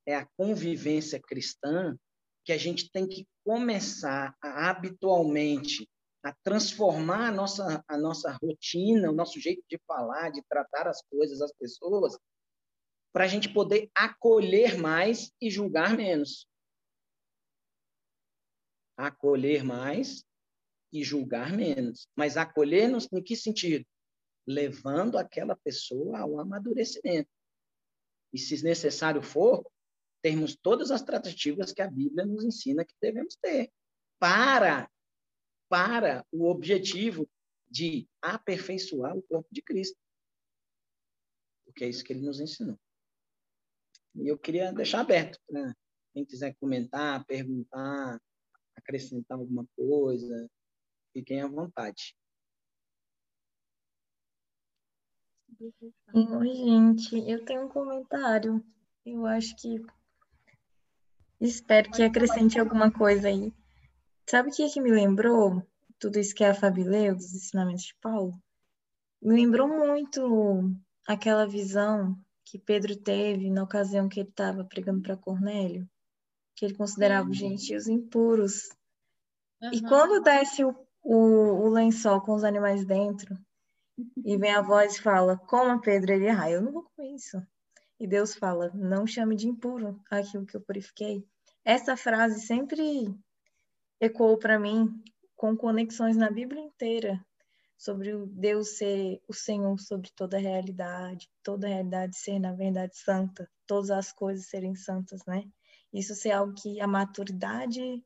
[0.05, 1.97] é a convivência cristã
[2.43, 5.87] que a gente tem que começar a, habitualmente
[6.23, 11.01] a transformar a nossa, a nossa rotina, o nosso jeito de falar, de tratar as
[11.03, 12.17] coisas, as pessoas,
[13.12, 16.47] para a gente poder acolher mais e julgar menos.
[18.95, 20.23] Acolher mais
[20.93, 22.07] e julgar menos.
[22.15, 23.86] Mas acolher nos, em que sentido?
[24.45, 27.29] Levando aquela pessoa ao amadurecimento
[28.31, 29.65] e, se necessário for,
[30.21, 33.71] termos todas as tratativas que a Bíblia nos ensina que devemos ter
[34.19, 34.89] para
[35.71, 37.25] para o objetivo
[37.69, 39.97] de aperfeiçoar o corpo de Cristo.
[41.63, 42.77] Porque é isso que ele nos ensinou.
[44.15, 45.73] E eu queria deixar aberto para
[46.13, 48.21] quem quiser comentar, perguntar,
[48.75, 50.51] acrescentar alguma coisa,
[51.13, 52.17] fiquem à vontade.
[56.13, 58.62] Oi, gente, eu tenho um comentário.
[59.05, 59.81] Eu acho que
[61.39, 63.53] espero que acrescente alguma coisa aí.
[64.29, 65.65] Sabe o que, que me lembrou?
[65.99, 68.34] Tudo isso que a Fabi leu, dos ensinamentos de Paulo?
[69.21, 70.73] Me lembrou muito
[71.07, 75.88] aquela visão que Pedro teve na ocasião que ele estava pregando para Cornélio,
[76.55, 78.69] que ele considerava os gentios impuros.
[79.62, 79.73] Uhum.
[79.73, 83.38] E quando desce o, o, o lençol com os animais dentro,
[84.25, 86.13] e vem a voz e fala: Coma, Pedro.
[86.13, 87.41] Ele, ah, eu não vou comer isso.
[87.99, 91.25] E Deus fala: Não chame de impuro aquilo que eu purifiquei.
[91.63, 93.07] Essa frase sempre
[94.01, 94.89] ecoou para mim
[95.35, 97.23] com conexões na Bíblia inteira
[97.77, 102.51] sobre o Deus ser o Senhor sobre toda a realidade, toda a realidade ser na
[102.51, 105.43] verdade santa, todas as coisas serem santas, né?
[105.93, 108.03] Isso ser algo que a maturidade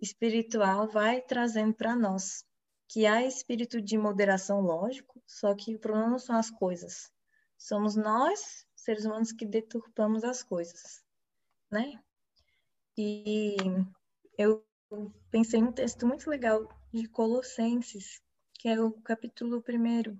[0.00, 2.44] espiritual vai trazendo para nós,
[2.88, 7.10] que há espírito de moderação, lógico, só que o problema não são as coisas.
[7.56, 11.02] Somos nós, seres humanos, que deturpamos as coisas,
[11.70, 12.00] né?
[12.96, 13.56] E
[14.36, 14.64] eu
[15.30, 18.20] pensei num texto muito legal de Colossenses,
[18.54, 20.18] que é o capítulo primeiro,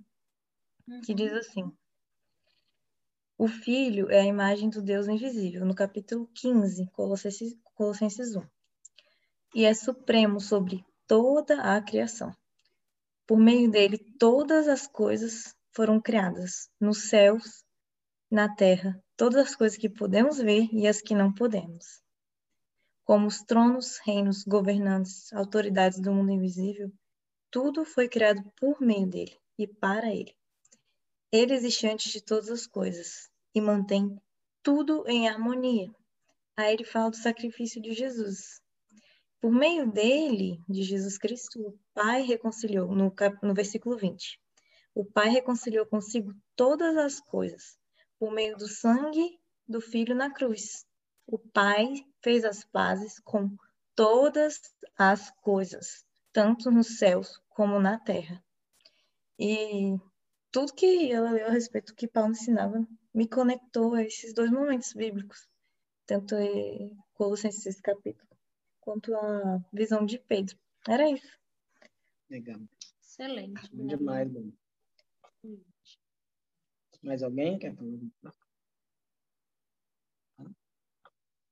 [1.04, 1.38] que diz uhum.
[1.38, 1.72] assim:
[3.36, 8.42] O Filho é a imagem do Deus invisível, no capítulo 15, Colossenses, Colossenses 1.
[9.54, 12.34] E é supremo sobre toda a criação.
[13.26, 17.64] Por meio dele, todas as coisas foram criadas, nos céus,
[18.30, 22.00] na terra, todas as coisas que podemos ver e as que não podemos.
[23.10, 26.92] Como os tronos, reinos, governantes, autoridades do mundo invisível,
[27.50, 30.32] tudo foi criado por meio dele e para ele.
[31.32, 34.16] Ele existe antes de todas as coisas e mantém
[34.62, 35.92] tudo em harmonia.
[36.56, 38.62] Aí ele fala do sacrifício de Jesus,
[39.40, 44.40] por meio dele, de Jesus Cristo, o Pai reconciliou, no, no versículo 20,
[44.94, 47.76] o Pai reconciliou consigo todas as coisas,
[48.20, 50.88] por meio do sangue do Filho na cruz.
[51.32, 51.86] O Pai
[52.24, 53.56] fez as pazes com
[53.94, 54.60] todas
[54.98, 58.42] as coisas, tanto nos céus como na terra.
[59.38, 59.96] E
[60.50, 64.50] tudo que ela leu a respeito do que Paulo ensinava me conectou a esses dois
[64.50, 65.48] momentos bíblicos,
[66.04, 68.28] tanto em Colossenses capítulo
[68.80, 70.58] quanto à visão de Pedro.
[70.88, 71.38] Era isso.
[72.28, 72.60] Legal.
[73.00, 73.70] Excelente.
[73.72, 74.50] Bom demais, bom.
[77.04, 78.39] Mais alguém quer falar?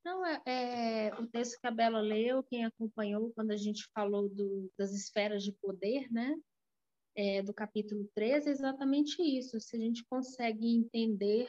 [0.09, 4.27] Não, é, é, o texto que a Bela leu, quem acompanhou quando a gente falou
[4.27, 6.35] do, das esferas de poder, né?
[7.15, 9.61] É, do capítulo 13, é exatamente isso.
[9.61, 11.47] Se a gente consegue entender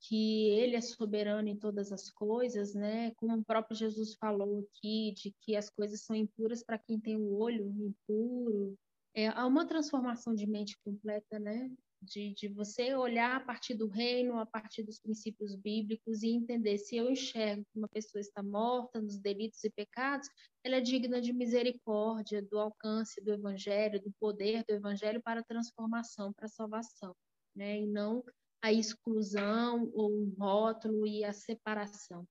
[0.00, 3.12] que ele é soberano em todas as coisas, né?
[3.12, 7.16] Como o próprio Jesus falou aqui, de que as coisas são impuras para quem tem
[7.16, 8.76] o olho impuro.
[9.14, 11.70] É, há uma transformação de mente completa, né?
[12.06, 16.78] De, de você olhar a partir do reino, a partir dos princípios bíblicos e entender
[16.78, 20.28] se eu enxergo que uma pessoa está morta nos delitos e pecados,
[20.62, 26.32] ela é digna de misericórdia, do alcance do evangelho, do poder do evangelho para transformação,
[26.32, 27.14] para salvação,
[27.54, 27.80] né?
[27.80, 28.22] E não
[28.62, 32.26] a exclusão ou o rótulo e a separação.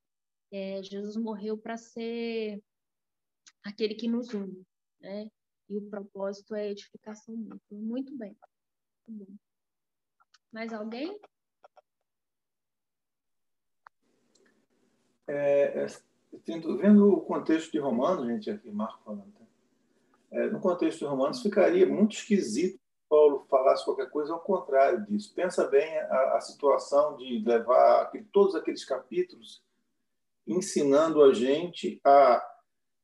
[0.51, 2.61] É, Jesus morreu para ser
[3.63, 4.65] aquele que nos une,
[4.99, 5.29] né?
[5.67, 7.59] E o propósito é edificação mútua.
[7.71, 8.37] Muito bem.
[9.07, 9.44] Muito bem.
[10.55, 11.19] Mais alguém?
[15.27, 15.87] É, é,
[16.47, 19.45] vendo o contexto de Romanos, gente, aqui, Marco falando, tá?
[20.31, 25.33] é, no contexto de Romanos ficaria muito esquisito Paulo falasse qualquer coisa ao contrário disso.
[25.35, 29.61] Pensa bem a, a situação de levar aquele, todos aqueles capítulos
[30.47, 32.41] ensinando a gente a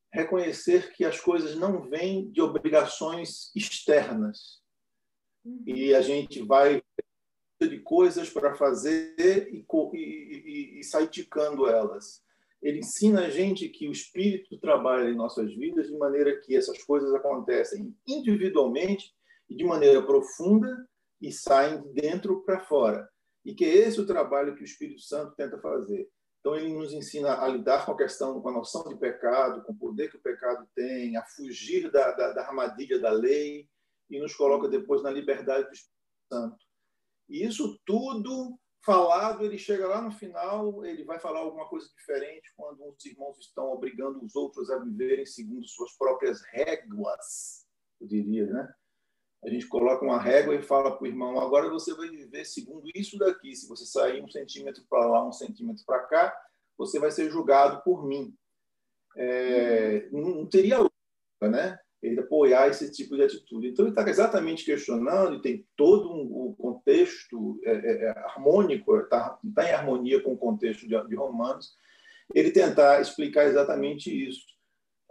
[0.09, 4.61] reconhecer que as coisas não vêm de obrigações externas.
[5.65, 6.81] E a gente vai
[7.67, 12.23] de coisas para fazer e, e, e, sair ticando elas.
[12.61, 16.83] Ele ensina a gente que o Espírito trabalha em nossas vidas de maneira que essas
[16.83, 19.13] coisas acontecem individualmente
[19.49, 20.87] e de maneira profunda
[21.19, 23.09] e saem de dentro para fora.
[23.43, 26.07] E que é esse o trabalho que o Espírito Santo tenta fazer.
[26.39, 29.73] Então, ele nos ensina a lidar com a questão, com a noção de pecado, com
[29.73, 33.67] o poder que o pecado tem, a fugir da, da, da armadilha da lei,
[34.09, 35.95] e nos coloca depois na liberdade do Espírito
[36.31, 36.70] Santo.
[37.31, 42.51] E isso tudo falado, ele chega lá no final, ele vai falar alguma coisa diferente
[42.55, 47.65] quando os irmãos estão obrigando os outros a viverem segundo suas próprias réguas,
[47.99, 48.73] eu diria, né?
[49.43, 52.87] a gente coloca uma régua e fala para o irmão: agora você vai viver segundo
[52.93, 53.55] isso daqui.
[53.55, 56.45] Se você sair um centímetro para lá, um centímetro para cá,
[56.77, 58.35] você vai ser julgado por mim.
[59.17, 61.79] É, não teria lógica, né?
[62.01, 63.67] Ele apoiar esse tipo de atitude.
[63.67, 68.95] Então, ele está exatamente questionando, e tem todo um, um contexto é, é, é harmônico,
[68.97, 71.75] está tá em harmonia com o contexto de, de Romanos,
[72.33, 74.45] ele tentar explicar exatamente isso.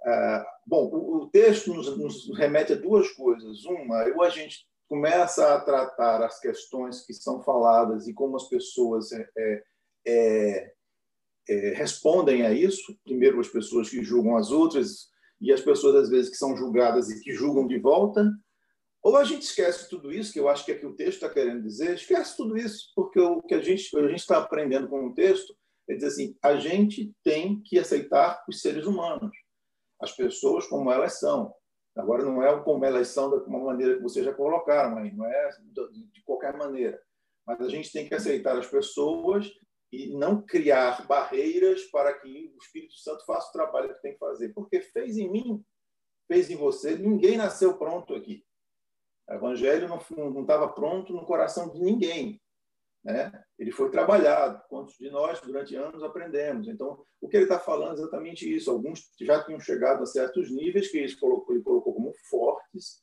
[0.03, 3.65] Ah, bom, o, texto nos, nos, remete a duas coisas.
[3.65, 8.49] Uma, ou a gente começa a tratar as questões que são faladas e como as
[8.49, 9.63] pessoas é, é,
[10.07, 10.73] é,
[11.49, 12.99] é, respondem a isso.
[13.05, 15.10] Primeiro, as pessoas que julgam as outras
[15.41, 18.31] e as pessoas, às vezes, que são julgadas e que julgam de volta,
[19.03, 21.31] ou a gente esquece tudo isso, que eu acho que é que o texto está
[21.31, 25.15] querendo dizer, esquece tudo isso, porque o que a gente a está aprendendo com o
[25.15, 25.55] texto
[25.89, 29.35] é dizer assim, a gente tem que aceitar os seres humanos,
[30.01, 31.55] as pessoas como elas são.
[31.97, 35.27] Agora, não é como elas são de uma maneira que vocês já colocaram aí, não
[35.27, 35.51] é
[36.13, 37.01] de qualquer maneira.
[37.47, 39.51] Mas a gente tem que aceitar as pessoas
[39.93, 44.19] e não criar barreiras para que o Espírito Santo faça o trabalho que tem que
[44.19, 44.51] fazer.
[44.51, 45.65] Porque fez em mim,
[46.29, 48.45] fez em você, ninguém nasceu pronto aqui.
[49.29, 52.41] O evangelho não estava pronto no coração de ninguém.
[53.03, 53.33] Né?
[53.59, 54.63] Ele foi trabalhado.
[54.69, 56.69] Quantos de nós, durante anos, aprendemos?
[56.69, 58.71] Então, o que ele está falando é exatamente isso.
[58.71, 63.03] Alguns já tinham chegado a certos níveis que ele colocou, ele colocou como fortes,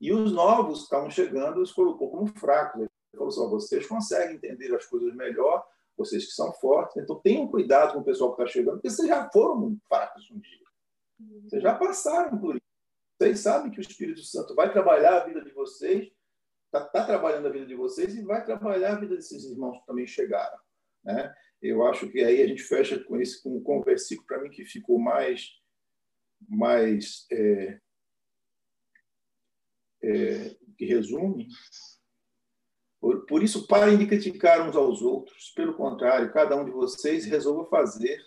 [0.00, 2.82] e os novos que estavam chegando, ele colocou como fracos.
[2.82, 5.66] Ele falou assim: vocês conseguem entender as coisas melhor,
[5.96, 6.96] vocês que são fortes.
[6.96, 10.38] Então, tenham cuidado com o pessoal que está chegando, porque vocês já foram fracos um
[10.38, 10.66] dia.
[11.44, 12.66] Vocês já passaram por isso.
[13.18, 16.12] Vocês sabem que o Espírito Santo vai trabalhar a vida de vocês,
[16.66, 19.86] está tá trabalhando a vida de vocês e vai trabalhar a vida desses irmãos que
[19.86, 20.58] também chegaram.
[21.02, 21.34] Né?
[21.62, 24.50] Eu acho que aí a gente fecha com esse com, com o versículo para mim
[24.50, 25.50] que ficou mais
[26.46, 27.80] mais é,
[30.02, 31.48] é, que resume.
[33.00, 35.50] Por, por isso, parem de criticar uns aos outros.
[35.50, 38.24] Pelo contrário, cada um de vocês resolva fazer,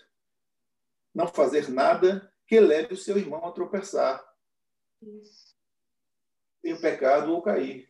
[1.14, 4.24] não fazer nada que leve o seu irmão a tropeçar
[6.62, 7.88] tem o pecado ou cair.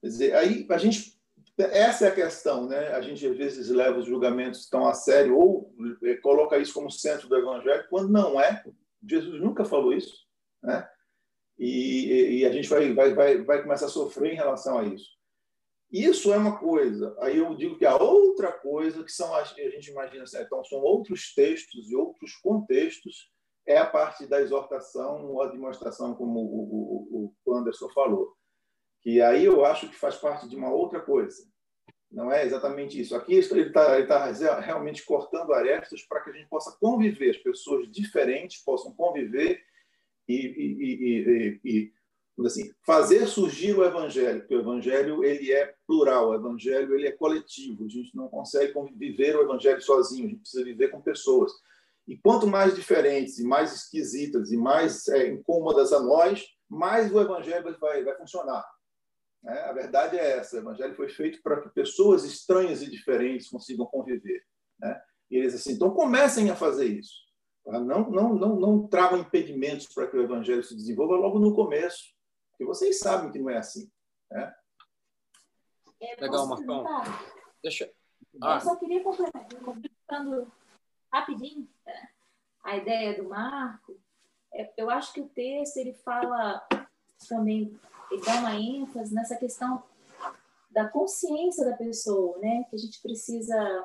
[0.00, 1.20] Quer dizer, aí a gente
[1.58, 2.88] essa é a questão, né?
[2.88, 6.90] A gente às vezes leva os julgamentos tão a sério ou é, coloca isso como
[6.90, 8.64] centro do evangelho, quando não é.
[9.06, 10.26] Jesus nunca falou isso,
[10.62, 10.88] né?
[11.58, 15.10] E, e a gente vai, vai, vai, vai começar a sofrer em relação a isso.
[15.92, 17.14] Isso é uma coisa.
[17.20, 20.78] Aí eu digo que a outra coisa que são a gente imagina assim, então são
[20.78, 23.30] outros textos e outros contextos
[23.66, 28.34] é a parte da exortação ou a demonstração, como o, o, o Anderson falou.
[29.02, 31.46] Que aí eu acho que faz parte de uma outra coisa.
[32.10, 33.14] Não é exatamente isso.
[33.14, 37.90] Aqui ele está tá realmente cortando arestas para que a gente possa conviver, as pessoas
[37.90, 39.62] diferentes possam conviver
[40.26, 41.92] e, e, e, e
[42.40, 47.12] assim, fazer surgir o evangelho, porque o evangelho ele é plural, o evangelho ele é
[47.12, 47.84] coletivo.
[47.84, 51.52] A gente não consegue viver o evangelho sozinho, a gente precisa viver com pessoas.
[52.08, 57.20] E quanto mais diferentes e mais esquisitas e mais é, incômodas a nós, mais o
[57.20, 58.64] evangelho vai, vai funcionar.
[59.44, 63.48] É, a verdade é essa: o evangelho foi feito para que pessoas estranhas e diferentes
[63.48, 64.42] consigam conviver.
[64.80, 65.00] Né?
[65.30, 67.14] E eles assim, então comecem a fazer isso.
[67.64, 67.78] Tá?
[67.78, 72.14] Não, não, não, não tragam impedimentos para que o evangelho se desenvolva logo no começo,
[72.52, 73.90] porque vocês sabem que não é assim.
[74.30, 74.54] Né?
[76.00, 76.84] É, Legal, Marcão.
[77.62, 77.90] Deixa.
[78.40, 78.54] Ah.
[78.54, 80.52] Eu só queria complementar, complementando
[81.12, 82.08] rapidinho né?
[82.64, 83.98] a ideia do Marco,
[84.54, 86.66] é, eu acho que o texto ele fala
[87.28, 87.78] também,
[88.10, 89.82] ele dá uma ênfase nessa questão
[90.70, 92.64] da consciência da pessoa, né?
[92.68, 93.84] Que a gente precisa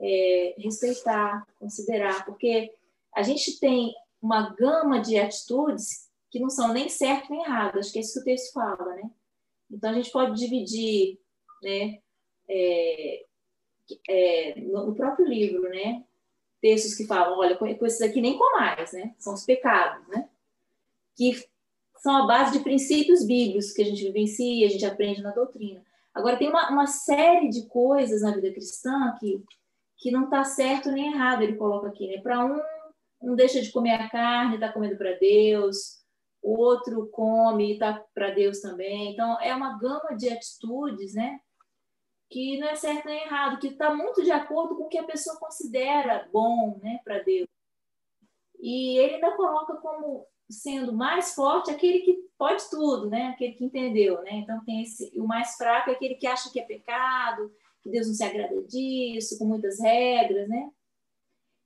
[0.00, 2.74] é, respeitar, considerar, porque
[3.14, 7.92] a gente tem uma gama de atitudes que não são nem certo nem errado, acho
[7.92, 9.10] que é isso que o texto fala, né?
[9.70, 11.18] Então a gente pode dividir,
[11.62, 11.98] né?
[12.48, 13.24] É,
[14.08, 16.04] é, no, próprio livro, né?
[16.60, 19.14] textos que falam, olha, com esses aqui nem comais, né?
[19.18, 20.28] São os pecados, né?
[21.16, 21.44] Que
[21.96, 25.82] são a base de princípios bíblicos que a gente vivencia, a gente aprende na doutrina.
[26.14, 29.42] Agora, tem uma, uma série de coisas na vida cristã que,
[29.96, 32.20] que não está certo nem errado, ele coloca aqui, né?
[32.20, 32.60] Para um,
[33.22, 36.02] não deixa de comer a carne, está comendo para Deus,
[36.42, 39.12] o outro come e está para Deus também.
[39.12, 41.40] Então, é uma gama de atitudes, né?
[42.30, 45.04] que não é certo nem errado, que está muito de acordo com o que a
[45.04, 47.48] pessoa considera bom né, para Deus.
[48.60, 53.28] E ele ainda coloca como sendo mais forte aquele que pode tudo, né?
[53.28, 54.20] aquele que entendeu.
[54.22, 54.32] Né?
[54.32, 57.50] Então, tem esse, o mais fraco é aquele que acha que é pecado,
[57.82, 60.48] que Deus não se agrada disso, com muitas regras.
[60.48, 60.70] Né?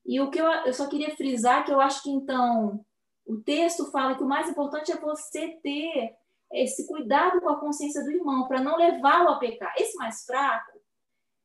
[0.05, 2.85] E o que eu, eu só queria frisar que eu acho que, então,
[3.27, 6.17] o texto fala que o mais importante é você ter
[6.53, 9.75] esse cuidado com a consciência do irmão, para não levá-lo a pecar.
[9.79, 10.79] Esse mais fraco,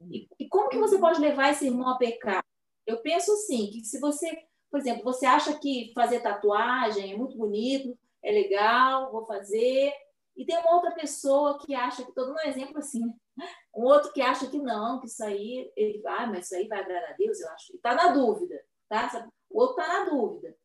[0.02, 2.44] e, e, como que você pode levar esse irmão a pecar?
[2.86, 4.30] Eu penso assim, que se você,
[4.70, 9.92] por exemplo, você acha que fazer tatuagem é muito bonito, é legal, vou fazer,
[10.36, 13.06] e tem uma outra pessoa que acha que, todo um exemplo assim,
[13.36, 13.50] né?
[13.76, 16.68] um outro que acha que não, que isso aí, ele vai, ah, mas isso aí
[16.68, 17.76] vai agradar a Deus, eu acho.
[17.76, 19.30] Está na dúvida, tá?
[19.50, 20.56] O outro está na dúvida.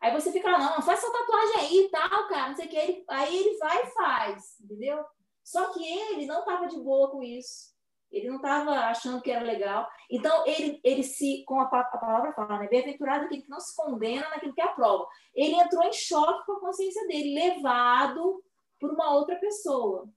[0.00, 2.68] Aí você fica lá, não, faz essa tatuagem aí e tal, cara, não sei o
[2.68, 3.04] que.
[3.08, 5.04] Aí ele vai e faz, entendeu?
[5.42, 7.74] Só que ele não estava de boa com isso.
[8.10, 9.88] Ele não estava achando que era legal.
[10.10, 12.68] Então, ele, ele se, com a, a palavra fala, né?
[12.68, 15.06] Bem-aventurado aquele que não se condena naquilo que aprova.
[15.34, 18.42] Ele entrou em choque com a consciência dele, levado
[18.80, 20.08] por uma outra pessoa.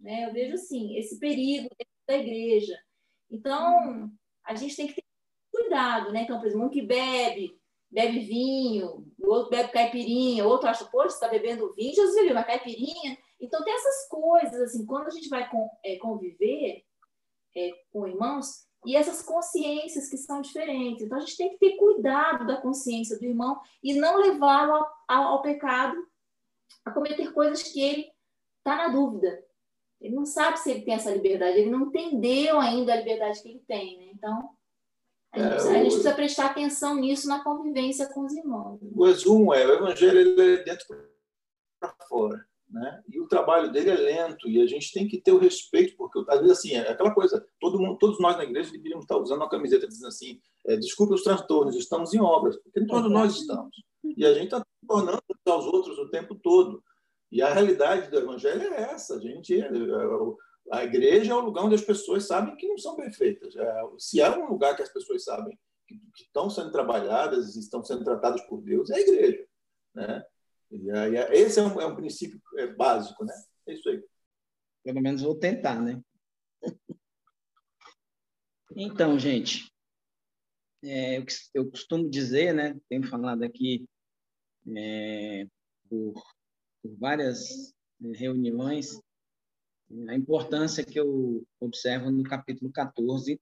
[0.00, 0.26] Né?
[0.26, 1.68] Eu vejo, assim, esse perigo
[2.08, 2.76] da igreja.
[3.30, 4.10] Então,
[4.44, 5.04] a gente tem que ter
[5.50, 6.22] cuidado, né?
[6.22, 7.58] Então, por exemplo, um que bebe,
[7.94, 12.32] bebe vinho, o outro bebe caipirinha, o outro acha, poxa, está bebendo vinho, Jesus viu
[12.32, 13.16] uma caipirinha.
[13.40, 15.48] Então, tem essas coisas, assim, quando a gente vai
[15.84, 16.82] é, conviver
[17.56, 21.04] é, com irmãos, e essas consciências que são diferentes.
[21.04, 24.92] Então, a gente tem que ter cuidado da consciência do irmão e não levá-lo ao,
[25.08, 25.96] ao, ao, pecado,
[26.84, 28.10] a cometer coisas que ele
[28.58, 29.42] está na dúvida.
[30.00, 33.48] Ele não sabe se ele tem essa liberdade, ele não entendeu ainda a liberdade que
[33.48, 33.96] ele tem.
[33.98, 34.10] Né?
[34.14, 34.50] Então,
[35.40, 38.78] a gente, precisa, a gente, precisa, prestar atenção nisso na convivência com os irmãos.
[38.82, 40.86] O resumo é: o evangelho é dentro
[41.80, 42.46] para fora.
[42.74, 43.02] Né?
[43.08, 46.24] E o trabalho dele é lento e a gente tem que ter o respeito, porque
[46.28, 49.42] às vezes assim, é aquela coisa, todo mundo, todos nós na igreja deveríamos estar usando
[49.42, 53.76] uma camiseta dizendo assim, é, desculpe os transtornos, estamos em obras, porque todos nós estamos.
[54.16, 56.82] E a gente está tornando aos outros o tempo todo.
[57.30, 59.70] E a realidade do evangelho é essa, a gente é,
[60.70, 63.54] a igreja é o lugar onde as pessoas sabem que não são perfeitas.
[63.56, 67.84] É, se há um lugar que as pessoas sabem que, estão sendo trabalhadas e estão
[67.84, 69.46] sendo tratadas por Deus, é a igreja,
[69.94, 70.24] né?
[70.70, 73.34] E aí, esse é um, é um princípio é, básico, né?
[73.66, 74.02] É isso aí.
[74.82, 76.02] Pelo menos vou tentar, né?
[78.76, 79.72] Então, gente,
[80.82, 82.76] é, eu, eu costumo dizer, né?
[82.88, 83.86] Tenho falado aqui
[84.76, 85.46] é,
[85.88, 86.14] por,
[86.82, 88.98] por, várias é, reuniões,
[90.08, 93.40] a importância que eu observo no capítulo 14,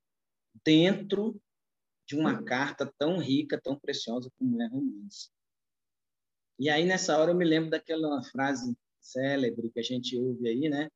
[0.65, 1.41] dentro
[2.07, 5.31] de uma carta tão rica, tão preciosa como é Romanos.
[6.59, 10.69] E aí, nessa hora, eu me lembro daquela frase célebre que a gente ouve aí,
[10.69, 10.91] né?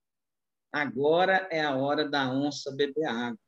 [0.71, 3.39] Agora é a hora da onça beber água.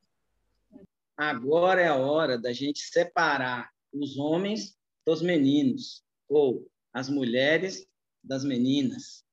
[1.15, 7.85] Agora é a hora da gente separar os homens dos meninos, ou as mulheres
[8.23, 9.25] das meninas.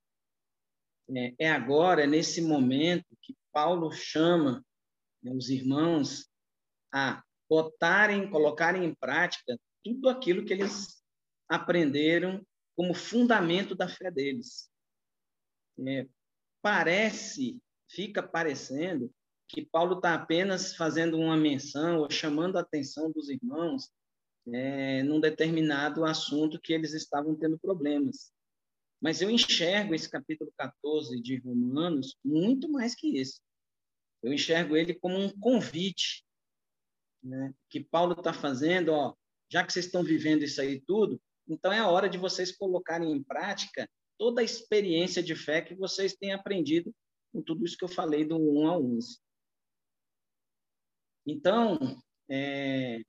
[1.14, 4.64] É, é agora, é nesse momento, que Paulo chama
[5.22, 6.28] né, os irmãos
[6.92, 11.02] a botarem, colocarem em prática tudo aquilo que eles
[11.48, 12.44] aprenderam
[12.74, 14.68] como fundamento da fé deles.
[15.86, 16.06] É,
[16.60, 19.12] parece, fica parecendo
[19.48, 23.90] que Paulo está apenas fazendo uma menção ou chamando a atenção dos irmãos
[24.48, 28.32] é, num determinado assunto que eles estavam tendo problemas.
[29.06, 33.40] Mas eu enxergo esse capítulo 14 de Romanos muito mais que isso.
[34.20, 36.26] Eu enxergo ele como um convite
[37.22, 39.14] né, que Paulo está fazendo, ó,
[39.48, 43.12] já que vocês estão vivendo isso aí tudo, então é a hora de vocês colocarem
[43.12, 43.88] em prática
[44.18, 46.92] toda a experiência de fé que vocês têm aprendido
[47.32, 49.20] com tudo isso que eu falei do 1 a 11.
[51.24, 51.78] Então,
[52.28, 53.02] é,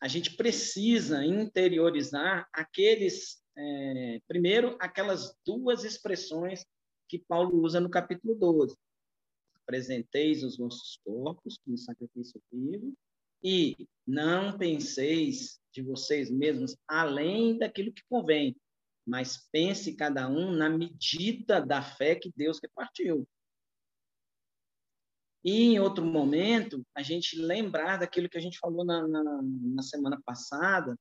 [0.00, 6.64] a gente precisa interiorizar aqueles, é, primeiro, aquelas duas expressões
[7.08, 8.76] que Paulo usa no capítulo 12.
[9.62, 12.92] Apresenteis os vossos corpos como sacrifício vivo
[13.42, 18.56] e não penseis de vocês mesmos além daquilo que convém,
[19.06, 23.26] mas pense cada um na medida da fé que Deus repartiu.
[25.44, 29.82] E em outro momento, a gente lembrar daquilo que a gente falou na, na, na
[29.82, 30.98] semana passada,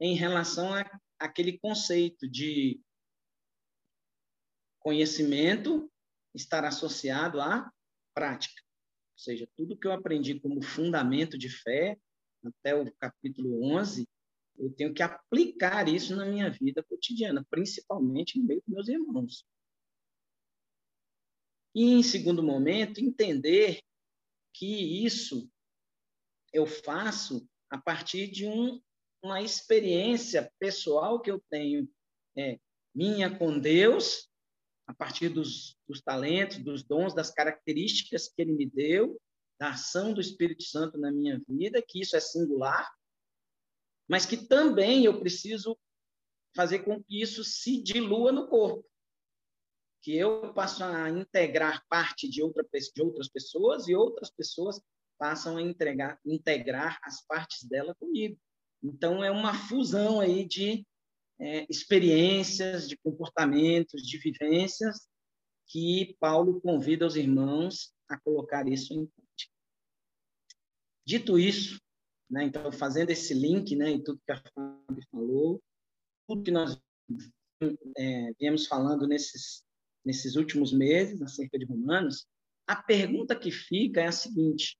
[0.00, 0.80] em relação a,
[1.22, 2.80] aquele conceito de
[4.80, 5.90] conhecimento
[6.34, 7.70] estar associado à
[8.14, 8.60] prática.
[9.12, 11.98] Ou seja, tudo que eu aprendi como fundamento de fé,
[12.44, 14.08] até o capítulo 11,
[14.58, 19.46] eu tenho que aplicar isso na minha vida cotidiana, principalmente no meio dos meus irmãos.
[21.74, 23.80] E, em segundo momento, entender
[24.52, 25.48] que isso
[26.52, 28.82] eu faço a partir de um,
[29.22, 31.88] uma experiência pessoal que eu tenho
[32.36, 32.58] é,
[32.94, 34.28] minha com Deus,
[34.86, 39.20] a partir dos, dos talentos, dos dons, das características que Ele me deu,
[39.58, 42.92] da ação do Espírito Santo na minha vida, que isso é singular,
[44.08, 45.78] mas que também eu preciso
[46.54, 48.84] fazer com que isso se dilua no corpo.
[50.02, 54.82] Que eu passo a integrar parte de, outra, de outras pessoas e outras pessoas
[55.16, 58.36] passam a entregar, integrar as partes dela comigo.
[58.82, 60.84] Então, é uma fusão aí de
[61.38, 65.08] é, experiências, de comportamentos, de vivências,
[65.68, 69.52] que Paulo convida os irmãos a colocar isso em prática.
[71.04, 71.80] Dito isso,
[72.30, 72.44] né?
[72.44, 75.62] Então, fazendo esse link, né, e tudo que a Fábio falou,
[76.26, 76.78] tudo que nós
[77.96, 79.64] é, viemos falando nesses,
[80.04, 82.26] nesses últimos meses acerca de Romanos,
[82.66, 84.78] a pergunta que fica é a seguinte: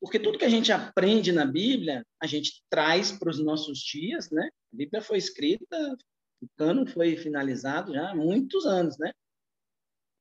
[0.00, 4.30] Porque tudo que a gente aprende na Bíblia, a gente traz para os nossos dias,
[4.30, 4.48] né?
[4.72, 5.96] A Bíblia foi escrita,
[6.40, 9.12] o cano foi finalizado já há muitos anos, né?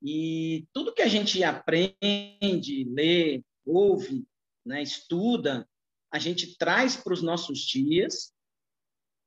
[0.02, 4.26] E tudo que a gente aprende, lê, ouve,
[4.66, 5.68] né, estuda,
[6.12, 8.34] a gente traz para os nossos dias,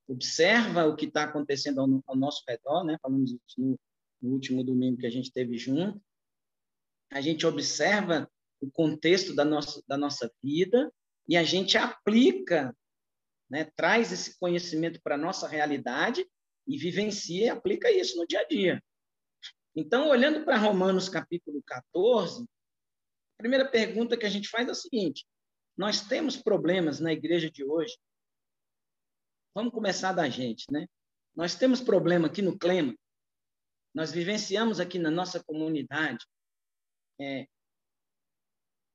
[0.08, 2.96] observa o que está acontecendo ao, ao, nosso redor, né?
[3.02, 3.78] Falamos no,
[4.20, 6.00] no último domingo que a gente teve junto.
[7.12, 8.30] A gente observa
[8.60, 10.92] o contexto da nossa, da nossa vida
[11.28, 12.76] e a gente aplica,
[13.48, 16.28] né, traz esse conhecimento para a nossa realidade
[16.66, 18.82] e vivencia e aplica isso no dia a dia.
[19.74, 24.74] Então, olhando para Romanos capítulo 14, a primeira pergunta que a gente faz é a
[24.74, 25.24] seguinte:
[25.76, 27.96] nós temos problemas na igreja de hoje?
[29.54, 30.86] Vamos começar da gente, né?
[31.34, 32.94] Nós temos problema aqui no clima.
[33.94, 36.24] Nós vivenciamos aqui na nossa comunidade
[37.20, 37.46] é,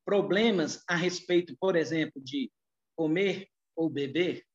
[0.05, 2.51] problemas a respeito, por exemplo, de
[2.95, 4.45] comer ou beber,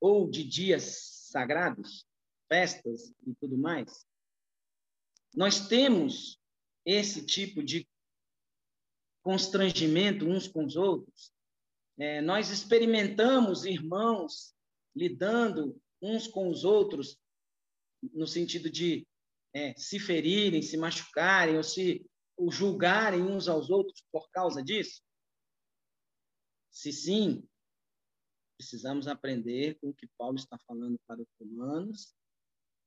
[0.00, 2.06] ou de dias sagrados,
[2.48, 4.06] festas e tudo mais.
[5.36, 6.40] Nós temos
[6.84, 7.86] esse tipo de
[9.22, 11.32] constrangimento uns com os outros.
[11.98, 14.54] É, nós experimentamos irmãos
[14.96, 17.18] lidando uns com os outros
[18.12, 19.06] no sentido de
[19.52, 22.06] é, se ferirem, se machucarem ou se
[22.38, 25.02] ou julgarem uns aos outros por causa disso?
[26.70, 27.46] Se sim,
[28.56, 32.14] precisamos aprender com o que Paulo está falando para os romanos,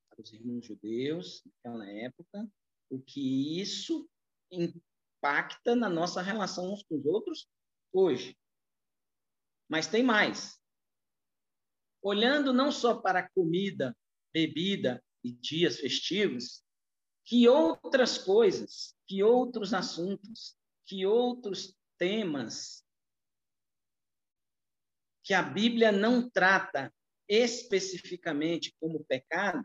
[0.09, 2.49] para os irmãos judeus naquela época,
[2.89, 4.09] o que isso
[4.49, 7.47] impacta na nossa relação uns com os outros
[7.91, 8.37] hoje.
[9.69, 10.59] Mas tem mais.
[12.01, 13.95] Olhando não só para comida,
[14.33, 16.63] bebida e dias festivos,
[17.31, 22.85] que outras coisas, que outros assuntos, que outros temas
[25.23, 26.93] que a Bíblia não trata
[27.29, 29.63] especificamente como pecado,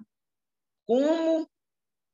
[0.86, 1.50] como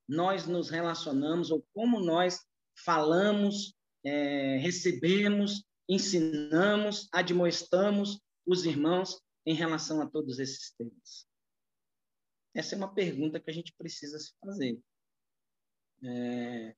[0.08, 2.40] nós nos relacionamos ou como nós
[2.74, 11.28] falamos, é, recebemos, ensinamos, admoestamos os irmãos em relação a todos esses temas?
[12.54, 14.80] Essa é uma pergunta que a gente precisa se fazer.
[16.04, 16.74] É,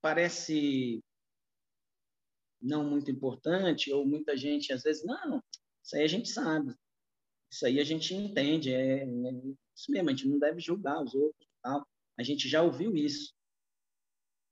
[0.00, 1.02] parece
[2.60, 5.42] não muito importante, ou muita gente às vezes, não,
[5.82, 6.74] isso aí a gente sabe,
[7.50, 9.06] isso aí a gente entende, é, é
[9.74, 11.86] isso mesmo, a gente não deve julgar os outros, tal.
[12.18, 13.34] a gente já ouviu isso.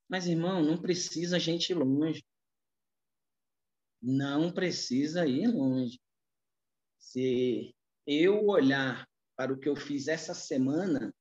[0.09, 2.25] Mas, irmão, não precisa a gente ir longe.
[4.03, 6.01] Não precisa ir longe.
[6.99, 7.73] Se
[8.05, 11.15] eu olhar para o que eu fiz essa semana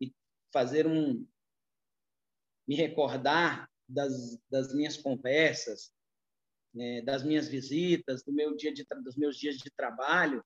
[0.00, 0.10] e
[0.50, 1.26] fazer um,
[2.66, 5.92] me recordar das, das minhas conversas,
[6.76, 10.42] é, das minhas visitas, do meu dia de, dos meus dias de trabalho,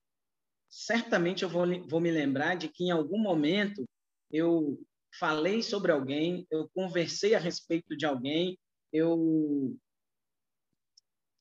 [0.69, 3.85] certamente eu vou, vou me lembrar de que em algum momento
[4.31, 4.77] eu
[5.17, 8.59] falei sobre alguém, eu conversei a respeito de alguém,
[8.91, 9.75] eu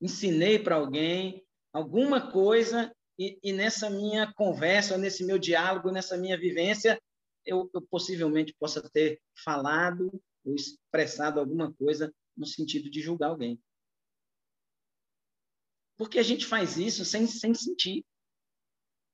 [0.00, 6.38] ensinei para alguém alguma coisa e, e, nessa minha conversa, nesse meu diálogo, nessa minha
[6.38, 7.00] vivência,
[7.44, 13.60] eu, eu possivelmente possa ter falado ou expressado alguma coisa no sentido de julgar alguém.
[15.96, 18.06] Porque a gente faz isso sem, sem sentir.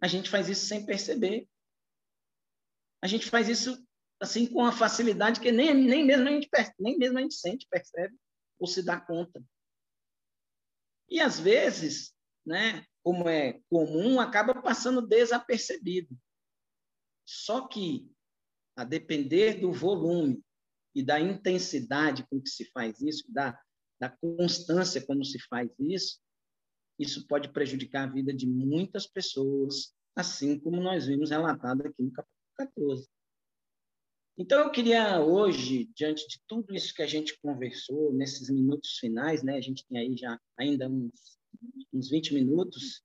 [0.00, 1.48] A gente faz isso sem perceber.
[3.00, 3.84] A gente faz isso
[4.20, 7.66] assim com uma facilidade que nem, nem, mesmo, a gente, nem mesmo a gente sente,
[7.68, 8.16] percebe
[8.58, 9.42] ou se dá conta.
[11.08, 12.14] E às vezes,
[12.46, 16.16] né, como é comum, acaba passando desapercebido.
[17.24, 18.10] Só que,
[18.76, 20.42] a depender do volume
[20.94, 23.58] e da intensidade com que se faz isso, da,
[24.00, 26.20] da constância como se faz isso,
[26.98, 32.12] isso pode prejudicar a vida de muitas pessoas, assim como nós vimos relatado aqui no
[32.12, 33.08] capítulo 14.
[34.36, 39.42] Então, eu queria hoje, diante de tudo isso que a gente conversou, nesses minutos finais,
[39.42, 41.38] né, a gente tem aí já ainda uns,
[41.92, 43.02] uns 20 minutos,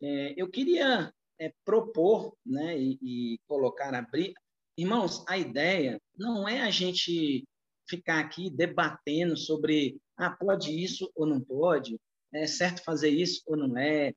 [0.00, 4.34] é, eu queria é, propor né, e, e colocar, abrir,
[4.76, 7.44] Irmãos, a ideia não é a gente
[7.88, 11.98] ficar aqui debatendo sobre ah, pode isso ou não pode,
[12.32, 14.14] é certo fazer isso ou não é.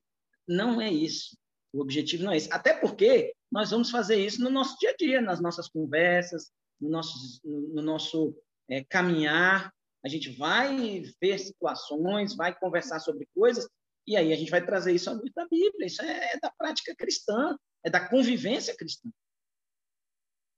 [0.48, 1.36] Não é isso.
[1.74, 2.52] O objetivo não é esse.
[2.54, 6.90] Até porque nós vamos fazer isso no nosso dia a dia, nas nossas conversas, no
[6.90, 8.36] nosso, no nosso
[8.70, 9.74] é, caminhar.
[10.04, 13.68] A gente vai ver situações, vai conversar sobre coisas,
[14.08, 15.88] e aí a gente vai trazer isso à luz da Bíblia.
[15.88, 19.10] Isso é, é da prática cristã, é da convivência cristã.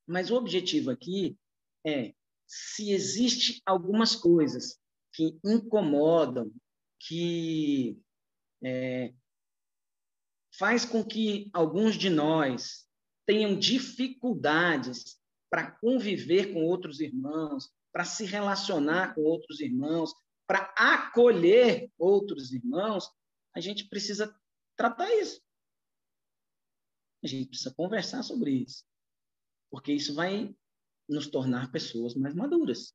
[0.08, 1.38] Mas o objetivo aqui
[1.86, 2.14] é
[2.47, 4.80] se existe algumas coisas
[5.14, 6.51] que incomodam,
[6.99, 7.99] que
[8.64, 9.14] é,
[10.58, 12.88] faz com que alguns de nós
[13.26, 20.14] tenham dificuldades para conviver com outros irmãos, para se relacionar com outros irmãos,
[20.47, 23.12] para acolher outros irmãos,
[23.53, 24.34] a gente precisa
[24.78, 25.41] tratar isso.
[27.24, 28.86] A gente precisa conversar sobre isso.
[29.70, 30.55] Porque isso vai
[31.07, 32.93] nos tornar pessoas mais maduras.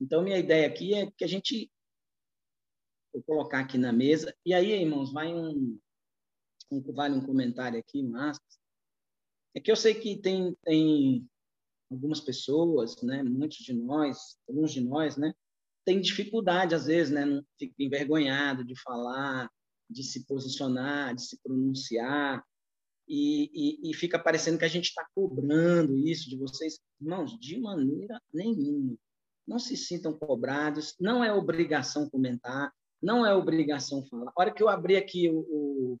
[0.00, 1.70] Então, minha ideia aqui é que a gente.
[3.12, 4.34] Vou colocar aqui na mesa.
[4.44, 5.78] E aí, irmãos, vai um,
[6.70, 8.38] um, vale um comentário aqui, mas
[9.54, 11.28] é que eu sei que tem, tem
[11.90, 15.32] algumas pessoas, né, muitos de nós, alguns de nós, né,
[15.84, 19.48] tem dificuldade às vezes, né, não fica envergonhado de falar,
[19.88, 22.44] de se posicionar, de se pronunciar,
[23.08, 26.78] e, e, e fica parecendo que a gente está cobrando isso de vocês.
[27.00, 28.96] Irmãos, de maneira nenhuma.
[29.46, 34.30] Não se sintam cobrados, não é obrigação comentar, não é obrigação falar.
[34.30, 35.98] A hora que eu abrir aqui o, o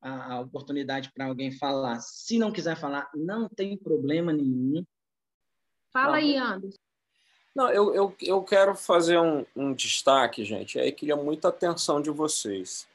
[0.00, 4.84] a, oportunidade para alguém falar, se não quiser falar, não tem problema nenhum.
[5.92, 6.78] Fala aí, Anderson.
[7.54, 10.78] Não, eu, eu, eu quero fazer um, um destaque, gente.
[10.78, 12.86] Aí queria muita atenção de vocês.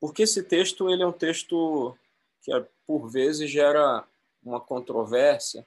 [0.00, 1.96] Porque esse texto ele é um texto
[2.46, 2.52] que,
[2.86, 4.06] por vezes, gera
[4.42, 5.66] uma controvérsia,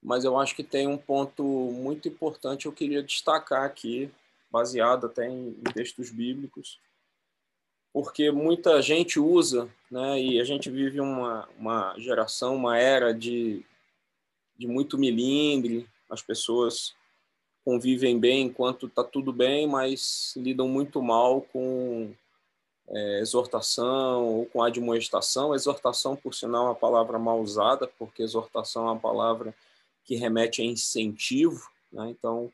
[0.00, 4.08] mas eu acho que tem um ponto muito importante eu queria destacar aqui,
[4.48, 6.78] baseado até em, em textos bíblicos,
[7.92, 13.64] porque muita gente usa, né, e a gente vive uma, uma geração, uma era de,
[14.56, 16.94] de muito milindre, as pessoas
[17.64, 22.14] convivem bem enquanto está tudo bem, mas lidam muito mal com
[22.88, 25.54] é, exortação ou com admoestação.
[25.54, 29.54] Exortação, por sinal, é uma palavra mal usada, porque exortação é uma palavra
[30.04, 31.68] que remete a incentivo.
[31.92, 32.08] Né?
[32.10, 32.52] Então,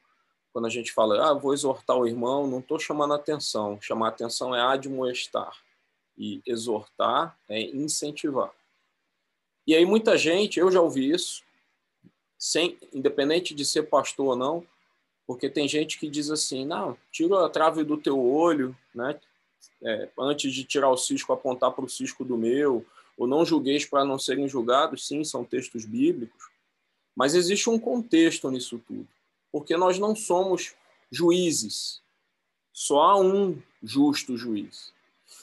[0.52, 3.80] quando a gente fala, ah, vou exortar o irmão, não estou chamando atenção.
[3.80, 5.56] Chamar atenção é admoestar.
[6.16, 8.52] E exortar é incentivar.
[9.66, 11.42] E aí muita gente, eu já ouvi isso,
[12.36, 14.66] sem, independente de ser pastor ou não,
[15.26, 19.18] porque tem gente que diz assim, não, tira a trave do teu olho, né?
[19.82, 22.84] É, antes de tirar o cisco, apontar para o cisco do meu,
[23.16, 26.50] ou não julgueis para não serem julgados, sim, são textos bíblicos,
[27.14, 29.06] mas existe um contexto nisso tudo,
[29.50, 30.74] porque nós não somos
[31.10, 32.00] juízes,
[32.72, 34.92] só há um justo juiz.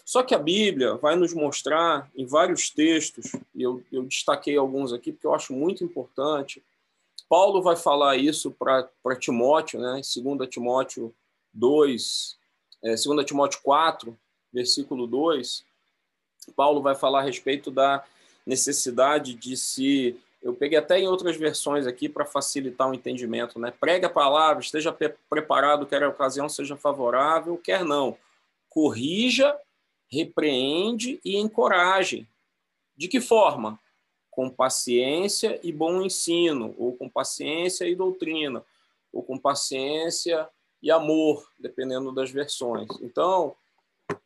[0.04, 4.92] Só que a Bíblia vai nos mostrar em vários textos, e eu, eu destaquei alguns
[4.92, 6.64] aqui porque eu acho muito importante,
[7.30, 10.02] Paulo vai falar isso para Timóteo, né?
[10.02, 11.14] 2 Timóteo
[11.54, 12.39] 2,
[12.84, 14.18] é, 2 Timóteo 4,
[14.52, 15.66] versículo 2.
[16.56, 18.04] Paulo vai falar a respeito da
[18.46, 20.20] necessidade de se.
[20.42, 23.74] Eu peguei até em outras versões aqui para facilitar o entendimento, né?
[23.78, 24.96] Prega a palavra, esteja
[25.30, 28.18] preparado, quer a ocasião seja favorável, quer não.
[28.70, 29.56] Corrija,
[30.10, 32.28] repreende e encoraje.
[32.96, 33.80] De que forma?
[34.40, 38.64] com paciência e bom ensino, ou com paciência e doutrina,
[39.12, 40.48] ou com paciência
[40.82, 42.88] e amor, dependendo das versões.
[43.02, 43.56] Então,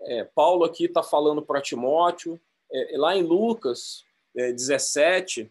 [0.01, 2.39] é, Paulo aqui está falando para Timóteo,
[2.71, 4.03] é, lá em Lucas
[4.35, 5.49] é, 17,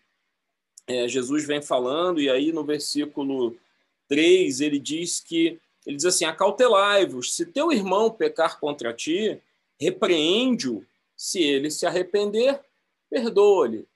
[0.87, 3.57] é, Jesus vem falando, e aí no versículo
[4.09, 9.41] 3 ele diz que, ele diz assim, acautelai-vos, se teu irmão pecar contra ti,
[9.81, 10.85] repreende-o,
[11.17, 12.61] se ele se arrepender,
[13.09, 13.87] perdoa-lhe.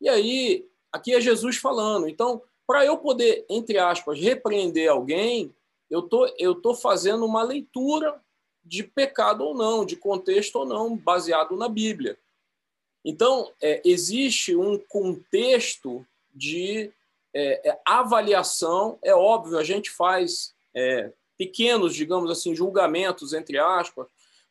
[0.00, 2.08] E aí, aqui é Jesus falando.
[2.08, 5.54] Então, para eu poder, entre aspas, repreender alguém,
[5.90, 8.20] eu tô, eu tô fazendo uma leitura
[8.64, 12.18] de pecado ou não, de contexto ou não, baseado na Bíblia.
[13.04, 16.90] Então, é, existe um contexto de
[17.34, 18.98] é, é, avaliação.
[19.02, 24.06] É óbvio, a gente faz é, pequenos, digamos assim, julgamentos, entre aspas,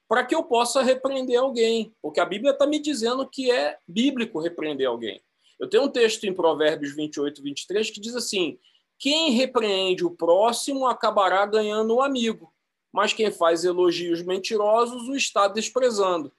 [0.08, 4.40] para que eu possa repreender alguém, porque a Bíblia está me dizendo que é bíblico
[4.40, 5.22] repreender alguém.
[5.60, 8.60] Eu tenho um texto em Provérbios 28, 23 que diz assim:
[9.04, 12.54] Quem repreende o próximo acabará ganhando um amigo,
[12.90, 16.32] mas quem faz elogios mentirosos o está desprezando.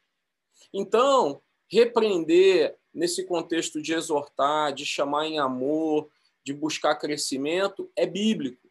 [0.73, 6.09] Então, repreender nesse contexto de exortar, de chamar em amor,
[6.43, 8.67] de buscar crescimento, é bíblico.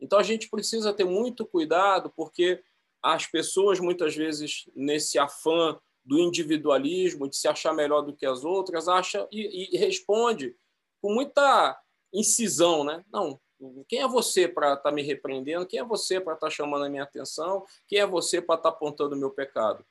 [0.00, 2.60] Então a gente precisa ter muito cuidado, porque
[3.00, 8.44] as pessoas, muitas vezes, nesse afã do individualismo, de se achar melhor do que as
[8.44, 10.56] outras, acha e, e responde
[11.00, 11.80] com muita
[12.18, 13.04] incisão, né?
[13.12, 13.40] Não,
[13.88, 15.66] quem é você para estar tá me repreendendo?
[15.66, 17.64] Quem é você para estar tá chamando a minha atenção?
[17.86, 19.84] Quem é você para estar tá apontando o meu pecado?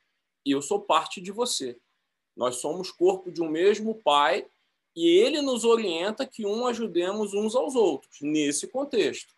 [0.46, 1.78] Eu sou parte de você.
[2.36, 4.48] Nós somos corpo de um mesmo Pai
[4.96, 9.34] E ele nos orienta que um ajudemos uns aos outros, nesse contexto.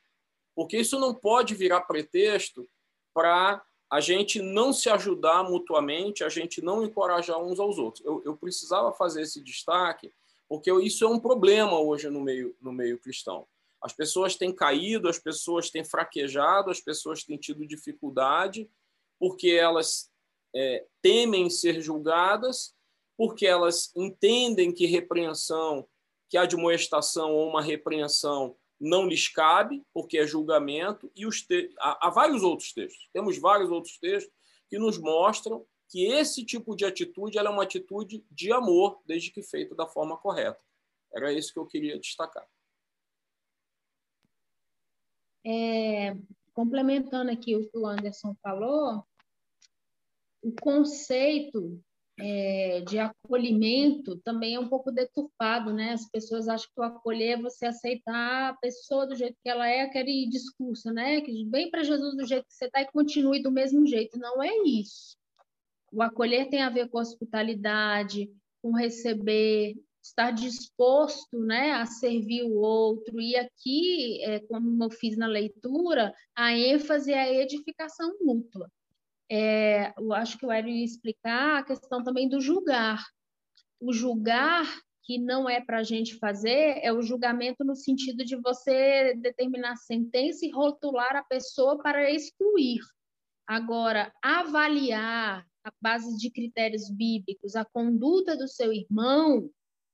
[0.55, 2.67] Porque isso não pode virar pretexto
[3.13, 8.05] para a gente não se ajudar mutuamente, a gente não encorajar uns aos outros.
[8.05, 10.13] Eu, eu precisava fazer esse destaque,
[10.47, 13.47] porque isso é um problema hoje no meio, no meio cristão.
[13.81, 18.69] As pessoas têm caído, as pessoas têm fraquejado, as pessoas têm tido dificuldade,
[19.19, 20.09] porque elas
[20.55, 22.75] é, temem ser julgadas
[23.17, 25.87] porque elas entendem que repreensão,
[26.29, 31.73] que admoestação ou uma repreensão não lhes cabe, porque é julgamento, e os te...
[31.79, 33.09] há, há vários outros textos.
[33.11, 34.31] Temos vários outros textos
[34.69, 39.41] que nos mostram que esse tipo de atitude é uma atitude de amor, desde que
[39.41, 40.59] feita da forma correta.
[41.13, 42.47] Era isso que eu queria destacar.
[45.45, 46.13] É,
[46.53, 49.03] complementando aqui o que o Anderson falou,
[50.41, 51.81] o conceito
[52.19, 55.93] é, de acolhimento também é um pouco deturpado, né?
[55.93, 59.67] As pessoas acham que o acolher é você aceitar a pessoa do jeito que ela
[59.67, 61.21] é, aquele discurso, né?
[61.21, 64.17] Que vem para Jesus do jeito que você está e continue do mesmo jeito.
[64.17, 65.15] Não é isso.
[65.97, 68.29] O acolher tem a ver com hospitalidade,
[68.61, 73.19] com receber, estar disposto né, a servir o outro.
[73.19, 78.69] E aqui, é, como eu fiz na leitura, a ênfase é a edificação mútua
[79.29, 83.03] é, eu acho que o Hélio ia explicar a questão também do julgar.
[83.79, 84.65] O julgar
[85.03, 89.75] que não é para a gente fazer é o julgamento no sentido de você determinar
[89.77, 92.79] sentença e rotular a pessoa para excluir.
[93.45, 99.49] Agora, avaliar a base de critérios bíblicos a conduta do seu irmão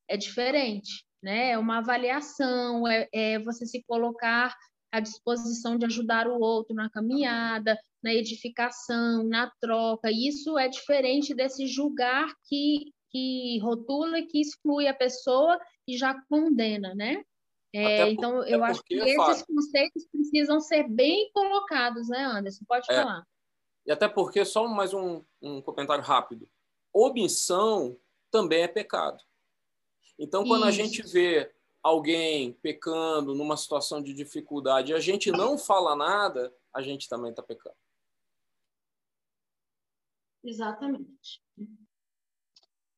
[0.07, 1.51] é diferente, né?
[1.51, 4.55] É uma avaliação, é, é você se colocar
[4.91, 10.11] à disposição de ajudar o outro na caminhada, na edificação, na troca.
[10.11, 16.93] Isso é diferente desse julgar que, que rotula, que exclui a pessoa e já condena,
[16.93, 17.23] né?
[17.75, 22.63] É, então, eu acho que esses Fábio, conceitos precisam ser bem colocados, né, Anderson?
[22.67, 23.23] Pode é, falar.
[23.85, 26.49] E até porque, só mais um, um comentário rápido:
[26.93, 27.97] omissão
[28.31, 29.21] também é pecado.
[30.17, 30.69] Então, quando Isso.
[30.69, 36.53] a gente vê alguém pecando numa situação de dificuldade e a gente não fala nada,
[36.73, 37.75] a gente também está pecando.
[40.43, 41.41] Exatamente.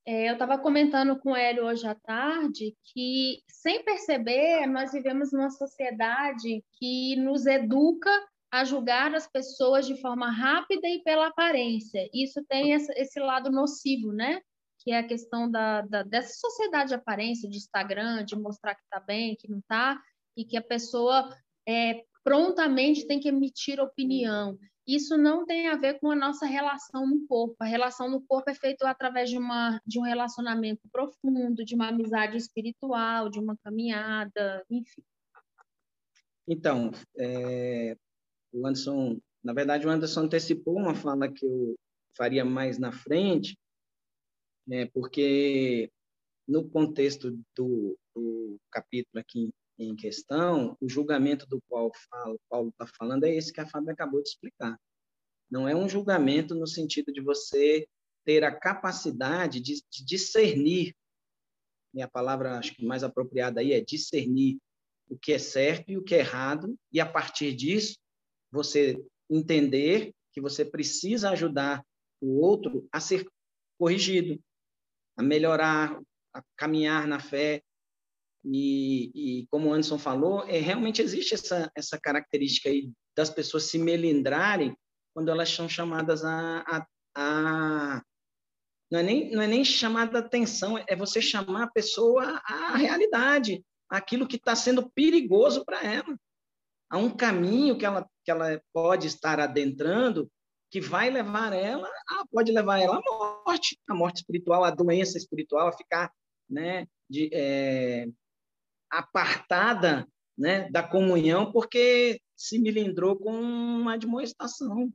[0.08, 5.50] É, eu estava comentando com ele hoje à tarde que, sem perceber, nós vivemos numa
[5.50, 8.12] sociedade que nos educa
[8.60, 12.10] a julgar as pessoas de forma rápida e pela aparência.
[12.14, 14.42] Isso tem esse lado nocivo, né?
[14.80, 18.84] Que é a questão da, da dessa sociedade de aparência, de Instagram, de mostrar que
[18.84, 20.00] está bem, que não está,
[20.38, 21.30] e que a pessoa
[21.68, 27.08] é, prontamente tem que emitir opinião isso não tem a ver com a nossa relação
[27.08, 27.56] no corpo.
[27.60, 31.88] A relação no corpo é feita através de, uma, de um relacionamento profundo, de uma
[31.88, 35.04] amizade espiritual, de uma caminhada, enfim.
[36.48, 37.98] Então, é,
[38.56, 41.76] o Anderson, na verdade, o Anderson antecipou uma fala que eu
[42.18, 43.58] faria mais na frente,
[44.66, 45.92] né, porque
[46.48, 51.92] no contexto do, do capítulo aqui em questão, o julgamento do qual
[52.50, 54.80] Paulo está falando é esse que a Fábio acabou de explicar.
[55.52, 57.86] Não é um julgamento no sentido de você
[58.24, 60.96] ter a capacidade de, de discernir,
[61.94, 64.58] e a palavra acho que mais apropriada aí é discernir
[65.10, 67.98] o que é certo e o que é errado, e a partir disso
[68.56, 68.98] você
[69.30, 71.84] entender que você precisa ajudar
[72.22, 73.28] o outro a ser
[73.78, 74.42] corrigido,
[75.18, 76.00] a melhorar,
[76.34, 77.62] a caminhar na fé,
[78.48, 83.64] e, e, como o Anderson falou, é, realmente existe essa, essa característica aí das pessoas
[83.64, 84.78] se melindrarem
[85.16, 88.04] quando elas são chamadas a, a, a
[88.92, 93.66] não é nem não é nem chamada atenção, é você chamar a pessoa à realidade,
[93.90, 96.16] aquilo que está sendo perigoso para ela,
[96.90, 100.30] a um caminho que ela que ela pode estar adentrando
[100.72, 103.02] que vai levar ela, a, pode levar ela à
[103.46, 106.12] morte, à morte espiritual, à doença espiritual, a ficar,
[106.50, 108.08] né, de, é,
[108.90, 110.06] apartada
[110.38, 114.92] né, da comunhão porque se milindrou com uma admoestação.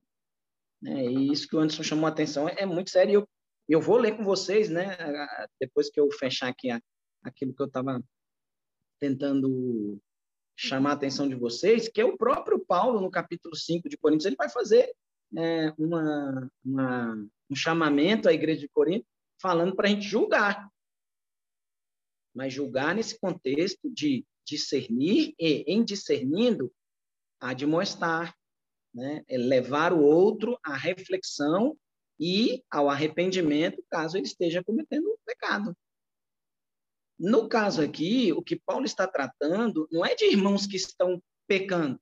[0.82, 1.07] Né?
[1.07, 3.14] E isso que o Anderson chamou a atenção é, é muito sério.
[3.14, 3.28] Eu,
[3.68, 4.99] eu vou ler com vocês, né,
[5.59, 6.78] depois que eu fechar aqui a,
[7.22, 8.03] aquilo que eu estava
[8.99, 9.99] tentando
[10.61, 14.26] chamar a atenção de vocês, que é o próprio Paulo, no capítulo 5 de Coríntios,
[14.26, 14.92] ele vai fazer
[15.36, 19.06] é, uma, uma, um chamamento à igreja de Corinto,
[19.40, 20.70] falando para a gente julgar
[22.34, 26.72] mas julgar nesse contexto de discernir e, em discernindo,
[27.40, 28.34] admoestar,
[28.94, 29.22] né?
[29.28, 31.76] É levar o outro à reflexão
[32.18, 35.76] e ao arrependimento, caso ele esteja cometendo um pecado.
[37.20, 42.00] No caso aqui, o que Paulo está tratando não é de irmãos que estão pecando.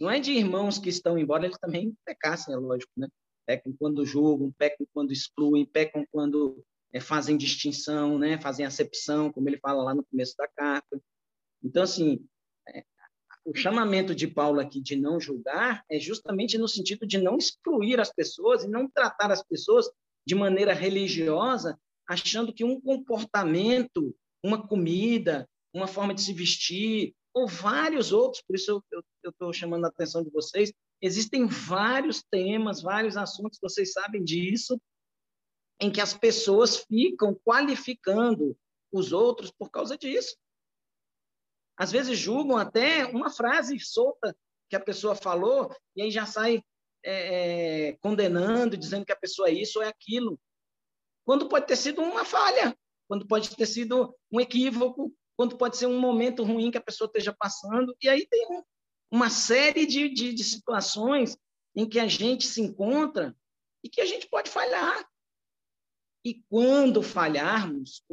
[0.00, 3.06] Não é de irmãos que estão, embora eles também pecassem, é lógico, né?
[3.46, 8.40] Pecam quando julgam, pecam quando excluem, pecam quando é, fazem distinção, né?
[8.40, 11.00] Fazem acepção, como ele fala lá no começo da carta.
[11.62, 12.26] Então, assim,
[12.70, 12.84] é,
[13.44, 18.00] o chamamento de Paulo aqui de não julgar é justamente no sentido de não excluir
[18.00, 19.88] as pessoas e não tratar as pessoas
[20.26, 21.78] de maneira religiosa,
[22.08, 28.54] achando que um comportamento, uma comida, uma forma de se vestir, ou vários outros, por
[28.54, 34.22] isso eu estou chamando a atenção de vocês, existem vários temas, vários assuntos, vocês sabem
[34.22, 34.80] disso,
[35.80, 38.56] em que as pessoas ficam qualificando
[38.92, 40.36] os outros por causa disso.
[41.76, 44.36] Às vezes julgam até uma frase solta
[44.68, 46.62] que a pessoa falou e aí já sai
[47.04, 50.38] é, é, condenando, dizendo que a pessoa é isso ou é aquilo.
[51.24, 52.76] Quando pode ter sido uma falha,
[53.08, 57.06] quando pode ter sido um equívoco, quando pode ser um momento ruim que a pessoa
[57.06, 57.96] esteja passando.
[58.00, 58.62] E aí tem um,
[59.10, 61.36] uma série de, de, de situações
[61.74, 63.36] em que a gente se encontra
[63.82, 65.08] e que a gente pode falhar.
[66.24, 68.04] E quando falharmos,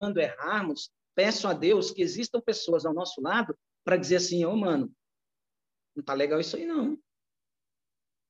[0.00, 4.52] quando errarmos, peço a Deus que existam pessoas ao nosso lado para dizer assim, ô
[4.52, 4.92] oh, mano,
[5.94, 6.98] não tá legal isso aí não.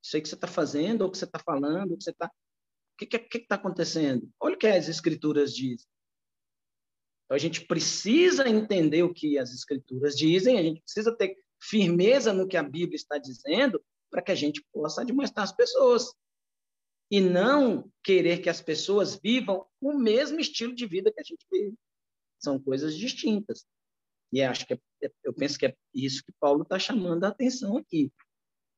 [0.05, 2.31] Isso aí que você está fazendo, ou que você está falando, ou que você está...
[3.07, 4.29] Que está acontecendo?
[4.41, 5.87] Olha o que as escrituras dizem.
[7.25, 12.33] Então, a gente precisa entender o que as escrituras dizem, a gente precisa ter firmeza
[12.33, 16.13] no que a Bíblia está dizendo para que a gente possa admoestar as pessoas.
[17.11, 21.47] E não querer que as pessoas vivam o mesmo estilo de vida que a gente
[21.51, 21.75] vive.
[22.39, 23.67] São coisas distintas.
[24.33, 27.29] E acho que é, é, eu penso que é isso que Paulo está chamando a
[27.29, 28.11] atenção aqui.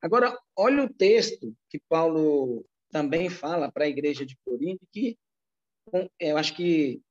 [0.02, 5.18] Agora, olha o texto que Paulo também fala para a igreja de Corinto, que
[6.20, 7.02] eu acho que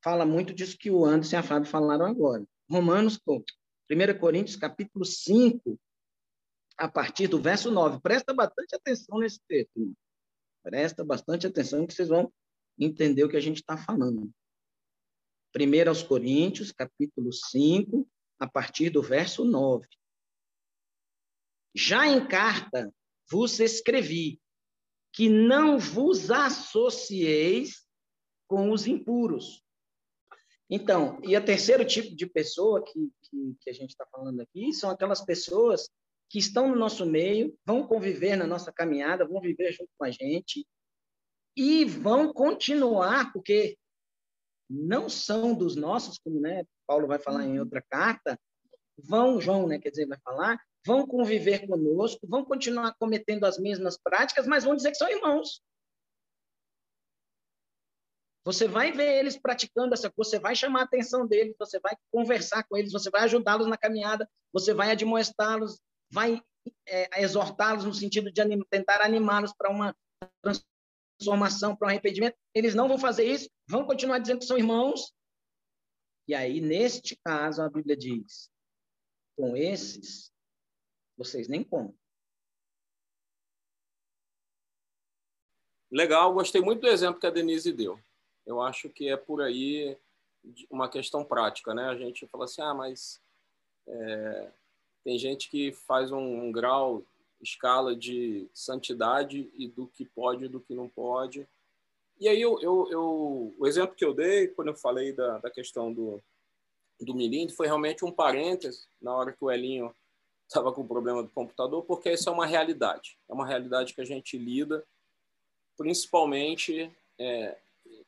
[0.00, 2.46] fala muito disso que o Anderson e a Fábio falaram agora.
[2.70, 5.76] Romanos, 1 Coríntios, capítulo 5,
[6.78, 8.00] a partir do verso 9.
[8.00, 9.92] Presta bastante atenção nesse texto.
[10.62, 12.32] Presta bastante atenção que vocês vão
[12.78, 14.30] entender o que a gente está falando.
[15.52, 18.08] 1 aos Coríntios, capítulo 5,
[18.38, 19.84] a partir do verso 9.
[21.74, 22.94] Já em carta
[23.28, 24.40] vos escrevi
[25.14, 27.86] que não vos associeis
[28.48, 29.64] com os impuros.
[30.68, 34.72] Então, e o terceiro tipo de pessoa que, que, que a gente está falando aqui
[34.72, 35.88] são aquelas pessoas
[36.28, 40.10] que estão no nosso meio, vão conviver na nossa caminhada, vão viver junto com a
[40.10, 40.66] gente
[41.56, 43.78] e vão continuar, porque
[44.68, 48.40] não são dos nossos, como né, Paulo vai falar em outra carta,
[48.98, 53.96] vão, João, né, quer dizer, vai falar, vão conviver conosco, vão continuar cometendo as mesmas
[53.96, 55.62] práticas, mas vão dizer que são irmãos.
[58.44, 61.96] Você vai ver eles praticando essa coisa, você vai chamar a atenção deles, você vai
[62.12, 65.80] conversar com eles, você vai ajudá-los na caminhada, você vai admoestá-los,
[66.12, 66.42] vai
[66.86, 69.96] é, exortá-los no sentido de anim tentar animá-los para uma
[70.42, 72.36] transformação, para um arrependimento.
[72.54, 75.10] Eles não vão fazer isso, vão continuar dizendo que são irmãos.
[76.28, 78.50] E aí, neste caso, a Bíblia diz:
[79.38, 80.33] com esses,
[81.16, 81.94] vocês nem contam.
[85.90, 88.00] Legal, gostei muito do exemplo que a Denise deu.
[88.44, 89.96] Eu acho que é por aí
[90.68, 91.84] uma questão prática, né?
[91.84, 93.22] A gente fala assim, ah, mas
[93.86, 94.50] é,
[95.04, 97.04] tem gente que faz um, um, grau,
[97.40, 101.46] escala de santidade e do que pode e do que não pode.
[102.18, 105.50] E aí eu, eu, eu, o exemplo que eu dei quando eu falei da, da
[105.50, 106.22] questão do,
[107.00, 109.94] do Milinde foi realmente um parêntese na hora que o Elinho
[110.54, 113.18] estava com problema do computador, porque isso é uma realidade.
[113.28, 114.86] É uma realidade que a gente lida,
[115.76, 116.90] principalmente.
[117.18, 117.58] É,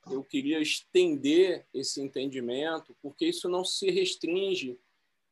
[0.09, 4.79] eu queria estender esse entendimento, porque isso não se restringe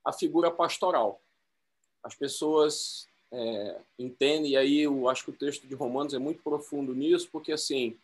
[0.04, 1.20] à figura pastoral.
[2.02, 6.42] As pessoas é, entendem, e aí eu acho que o texto de Romanos é muito
[6.42, 7.96] profundo nisso, porque assim,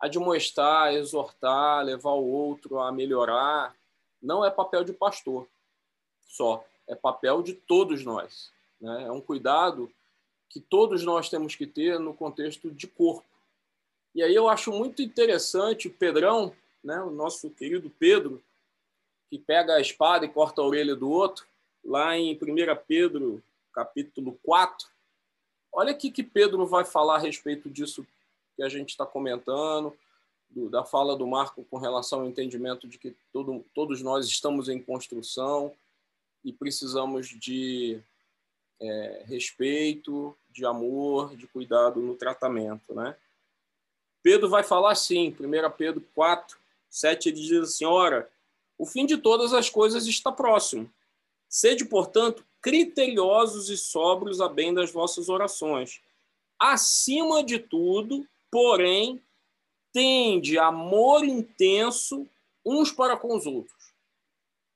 [0.00, 3.74] admoestar, exortar, levar o outro a melhorar,
[4.20, 5.48] não é papel de pastor
[6.26, 8.50] só é papel de todos nós.
[8.80, 9.04] Né?
[9.04, 9.92] É um cuidado
[10.48, 13.26] que todos nós temos que ter no contexto de corpo.
[14.14, 18.42] E aí eu acho muito interessante o Pedrão, né, o nosso querido Pedro,
[19.30, 21.46] que pega a espada e corta a orelha do outro,
[21.84, 22.38] lá em 1
[22.86, 24.88] Pedro, capítulo 4.
[25.70, 28.06] Olha aqui que Pedro vai falar a respeito disso
[28.56, 29.96] que a gente está comentando,
[30.50, 34.68] do, da fala do Marco com relação ao entendimento de que todo, todos nós estamos
[34.68, 35.72] em construção,
[36.44, 38.00] e precisamos de
[38.80, 42.94] é, respeito, de amor, de cuidado no tratamento.
[42.94, 43.16] Né?
[44.22, 46.58] Pedro vai falar assim, 1 Pedro 4,
[46.90, 48.30] 7 ele diz assim: Ora,
[48.76, 50.90] o fim de todas as coisas está próximo.
[51.48, 56.00] Sede, portanto, criteriosos e sóbrios a bem das vossas orações.
[56.58, 59.22] Acima de tudo, porém,
[59.92, 62.28] tende amor intenso
[62.64, 63.77] uns para com os outros.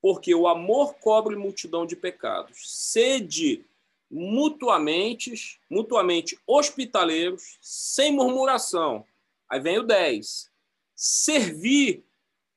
[0.03, 2.69] Porque o amor cobre multidão de pecados.
[2.69, 3.63] Sede
[4.11, 9.05] mutuamente, mutuamente hospitaleiros, sem murmuração.
[9.49, 10.51] Aí vem o 10.
[10.93, 12.03] Servir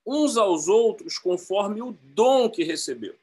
[0.04, 3.14] uns aos outros conforme o dom que recebeu,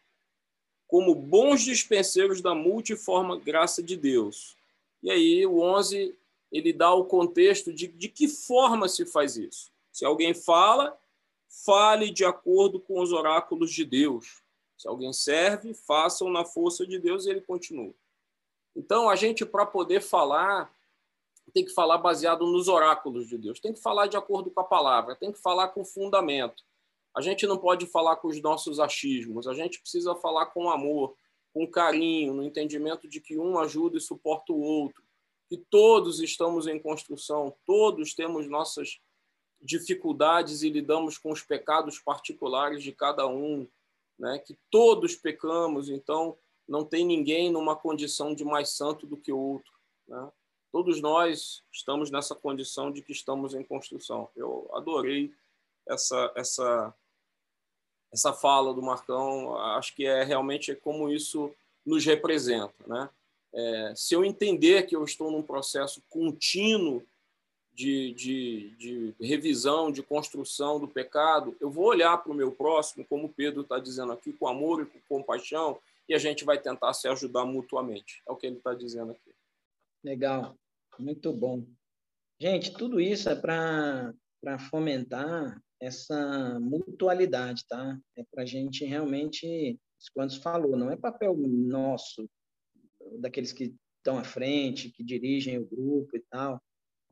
[0.88, 4.56] como bons dispenseiros da multiforme graça de Deus.
[5.04, 6.16] E aí o 11
[6.50, 9.70] ele dá o contexto de, de que forma se faz isso.
[9.92, 10.98] Se alguém fala,
[11.54, 14.42] fale de acordo com os oráculos de Deus.
[14.78, 17.94] Se alguém serve, façam na força de Deus e ele continua.
[18.76, 20.74] Então, a gente, para poder falar,
[21.54, 24.64] tem que falar baseado nos oráculos de Deus, tem que falar de acordo com a
[24.64, 26.64] palavra, tem que falar com fundamento.
[27.16, 31.16] A gente não pode falar com os nossos achismos, a gente precisa falar com amor,
[31.54, 35.04] com carinho, no entendimento de que um ajuda e suporta o outro,
[35.48, 39.00] que todos estamos em construção, todos temos nossas
[39.64, 43.68] dificuldades e lidamos com os pecados particulares de cada um,
[44.20, 44.38] né?
[44.40, 46.38] que todos pecamos, então
[46.68, 49.72] não tem ninguém numa condição de mais santo do que o outro.
[50.08, 50.32] Né?
[50.72, 54.30] Todos nós estamos nessa condição de que estamos em construção.
[54.36, 55.34] Eu adorei
[55.88, 56.94] essa essa
[58.12, 59.58] essa fala do Marcão.
[59.58, 61.54] Acho que é realmente como isso
[61.86, 63.10] nos representa, né?
[63.56, 67.06] É, se eu entender que eu estou num processo contínuo
[67.74, 73.06] de, de, de revisão, de construção do pecado, eu vou olhar para o meu próximo,
[73.06, 76.94] como Pedro está dizendo aqui, com amor e com compaixão, e a gente vai tentar
[76.94, 78.22] se ajudar mutuamente.
[78.28, 79.34] É o que ele está dizendo aqui.
[80.04, 80.56] Legal,
[81.00, 81.66] muito bom.
[82.40, 84.14] Gente, tudo isso é para
[84.70, 87.98] fomentar essa mutualidade, tá?
[88.16, 89.80] É para a gente realmente,
[90.14, 92.30] quando falou, não é papel nosso,
[93.20, 96.62] daqueles que estão à frente, que dirigem o grupo e tal,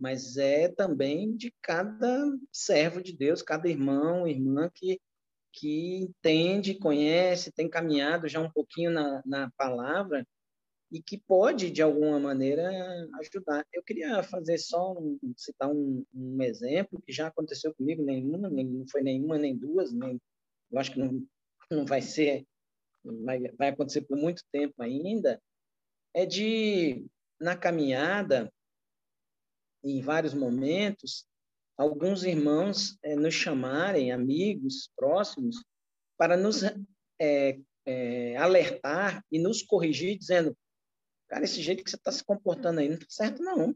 [0.02, 5.00] mas é também de cada servo de Deus, cada irmão, irmã que
[5.54, 10.26] que entende, conhece, tem caminhado já um pouquinho na, na palavra
[10.92, 12.70] e que pode, de alguma maneira,
[13.20, 13.66] ajudar.
[13.72, 18.66] Eu queria fazer só, um, citar um, um, exemplo que já aconteceu comigo, nenhuma, nem,
[18.66, 20.22] não foi nenhuma, nem duas, nem,
[20.72, 21.26] eu acho que não,
[21.70, 22.46] não vai ser,
[23.04, 25.42] vai, vai acontecer por muito tempo ainda,
[26.14, 27.06] é de,
[27.40, 28.52] na caminhada,
[29.84, 31.26] em vários momentos,
[31.78, 35.64] alguns irmãos é, nos chamarem, amigos próximos,
[36.18, 36.64] para nos
[37.20, 40.56] é, é, alertar e nos corrigir, dizendo:
[41.28, 43.76] cara, esse jeito que você está se comportando aí não está certo, não.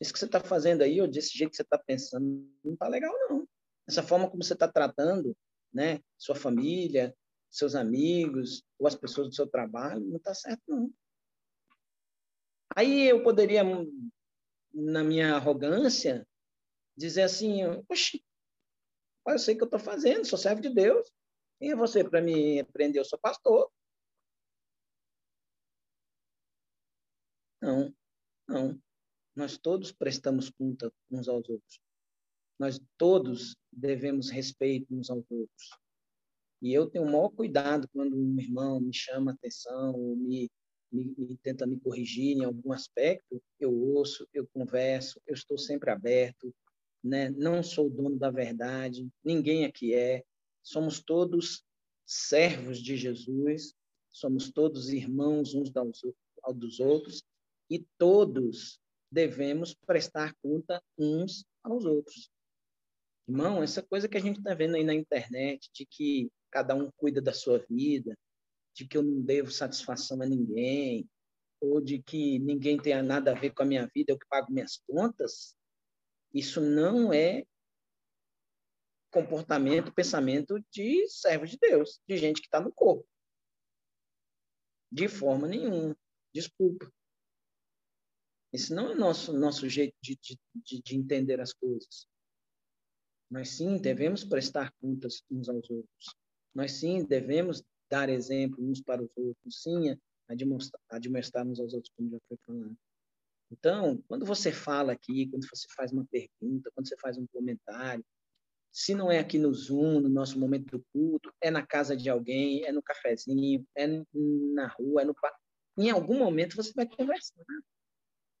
[0.00, 2.86] Isso que você está fazendo aí, ou desse jeito que você está pensando, não está
[2.86, 3.48] legal, não.
[3.88, 5.36] Essa forma como você está tratando
[5.72, 7.14] né, sua família,
[7.50, 10.92] seus amigos, ou as pessoas do seu trabalho, não está certo, não.
[12.76, 13.64] Aí eu poderia,
[14.72, 16.26] na minha arrogância,
[16.96, 18.24] dizer assim, oxe,
[19.26, 21.10] eu sei o que eu estou fazendo, sou servo de Deus.
[21.58, 23.00] Quem é você para me repreender?
[23.00, 23.70] Eu sou pastor.
[27.60, 27.94] Não,
[28.48, 28.80] não.
[29.34, 31.80] Nós todos prestamos conta uns aos outros.
[32.58, 35.78] Nós todos devemos respeito uns aos outros.
[36.60, 40.50] E eu tenho o maior cuidado quando um irmão me chama atenção, ou me,
[40.90, 45.90] me, me, tenta me corrigir em algum aspecto, eu ouço, eu converso, eu estou sempre
[45.90, 46.54] aberto,
[47.02, 47.30] né?
[47.30, 50.24] não sou dono da verdade, ninguém aqui é,
[50.62, 51.64] somos todos
[52.06, 53.74] servos de Jesus,
[54.10, 55.70] somos todos irmãos uns
[56.54, 57.22] dos outros
[57.70, 62.30] e todos devemos prestar conta uns aos outros.
[63.28, 66.90] Irmão, essa coisa que a gente está vendo aí na internet, de que cada um
[66.96, 68.16] cuida da sua vida,
[68.74, 71.08] de que eu não devo satisfação a ninguém,
[71.60, 74.52] ou de que ninguém tenha nada a ver com a minha vida, eu que pago
[74.52, 75.56] minhas contas,
[76.32, 77.44] isso não é
[79.10, 83.06] comportamento, pensamento de servo de Deus, de gente que está no corpo.
[84.90, 85.96] De forma nenhuma.
[86.32, 86.90] Desculpa.
[88.52, 90.18] Esse não é nosso nosso jeito de,
[90.54, 92.08] de, de entender as coisas.
[93.30, 96.16] Nós sim devemos prestar contas uns aos outros.
[96.54, 99.62] Nós sim devemos dar exemplo uns para os outros.
[99.62, 99.96] Sim,
[100.28, 102.76] admoestar uns aos outros, como já foi falado.
[103.50, 108.04] Então, quando você fala aqui, quando você faz uma pergunta, quando você faz um comentário,
[108.70, 112.10] se não é aqui no Zoom, no nosso momento do culto, é na casa de
[112.10, 115.38] alguém, é no cafezinho, é na rua, é no parque.
[115.78, 117.44] Em algum momento você vai conversar.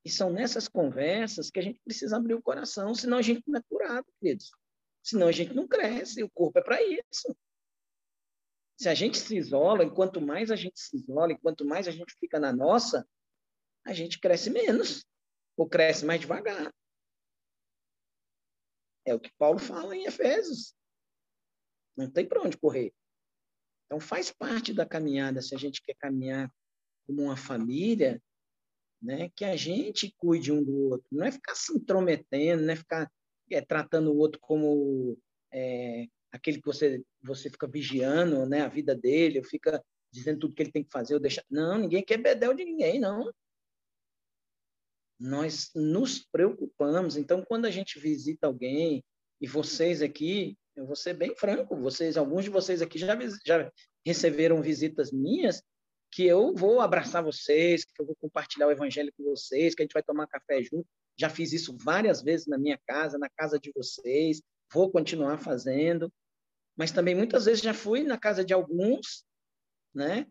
[0.04, 3.58] E são nessas conversas que a gente precisa abrir o coração, senão a gente não
[3.58, 4.50] é curado, queridos.
[5.02, 7.34] Senão a gente não cresce, o corpo é para isso.
[8.78, 11.88] Se a gente se isola, e quanto mais a gente se isola, e quanto mais
[11.88, 13.06] a gente fica na nossa,
[13.84, 15.04] a gente cresce menos,
[15.56, 16.72] ou cresce mais devagar.
[19.04, 20.76] É o que Paulo fala em Efésios.
[21.96, 22.94] Não tem para onde correr.
[23.86, 26.48] Então, faz parte da caminhada, se a gente quer caminhar
[27.04, 28.22] como uma família,
[29.02, 31.06] né, que a gente cuide um do outro.
[31.10, 33.10] Não é ficar se intrometendo, não é ficar
[33.50, 35.18] é, tratando o outro como
[35.50, 39.82] é, aquele que você, você fica vigiando né, a vida dele, ou fica
[40.12, 41.44] dizendo tudo que ele tem que fazer ou deixar.
[41.50, 43.32] Não, ninguém quer bedel de ninguém, não.
[45.18, 47.16] Nós nos preocupamos.
[47.16, 49.04] Então, quando a gente visita alguém,
[49.40, 53.72] e vocês aqui, eu vou ser bem franco, vocês, alguns de vocês aqui já, já
[54.04, 55.62] receberam visitas minhas,
[56.10, 59.84] que eu vou abraçar vocês, que eu vou compartilhar o evangelho com vocês, que a
[59.84, 60.86] gente vai tomar café junto.
[61.16, 64.40] Já fiz isso várias vezes na minha casa, na casa de vocês,
[64.72, 66.12] vou continuar fazendo.
[66.78, 69.24] Mas também muitas vezes já fui na casa de alguns,
[69.92, 70.26] né,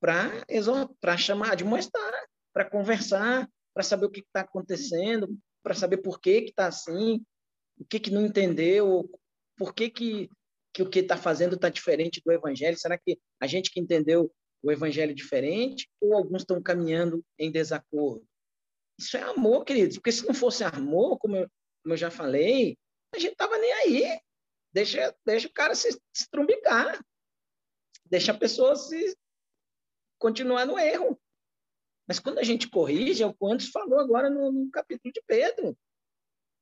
[0.00, 6.18] para chamar, de mostrar, para conversar, para saber o que está acontecendo, para saber por
[6.18, 7.22] que está assim,
[7.78, 9.08] o que, que não entendeu,
[9.56, 10.30] por que, que,
[10.72, 12.78] que o que está fazendo está diferente do evangelho.
[12.78, 14.32] Será que a gente que entendeu
[14.62, 18.26] o evangelho diferente ou alguns estão caminhando em desacordo?
[18.98, 21.48] Isso é amor, queridos, porque se não fosse amor, como eu,
[21.82, 22.78] como eu já falei,
[23.14, 24.20] a gente tava nem aí.
[24.72, 27.04] Deixa, deixa o cara se estrumbicar.
[28.06, 29.16] Deixa a pessoa se
[30.18, 31.20] continuar no erro.
[32.06, 35.76] Mas quando a gente corrige, é o que falou agora no, no capítulo de Pedro.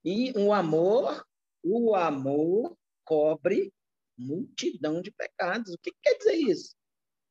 [0.04, 1.26] E o amor,
[1.62, 3.72] o amor cobre
[4.16, 5.74] multidão de pecados.
[5.74, 6.74] O que quer dizer isso?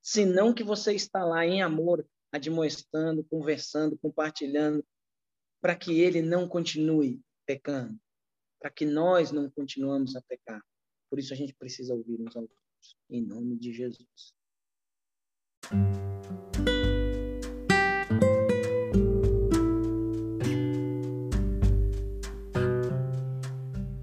[0.01, 4.85] Senão que você está lá em amor, admoestando, conversando, compartilhando,
[5.61, 7.99] para que ele não continue pecando
[8.59, 10.61] para que nós não continuamos a pecar.
[11.09, 14.33] Por isso a gente precisa ouvir uns aos outros, em nome de Jesus.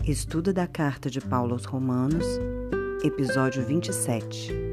[0.04, 2.24] Estudo da Carta de Paulo aos Romanos,
[3.04, 4.65] episódio 27.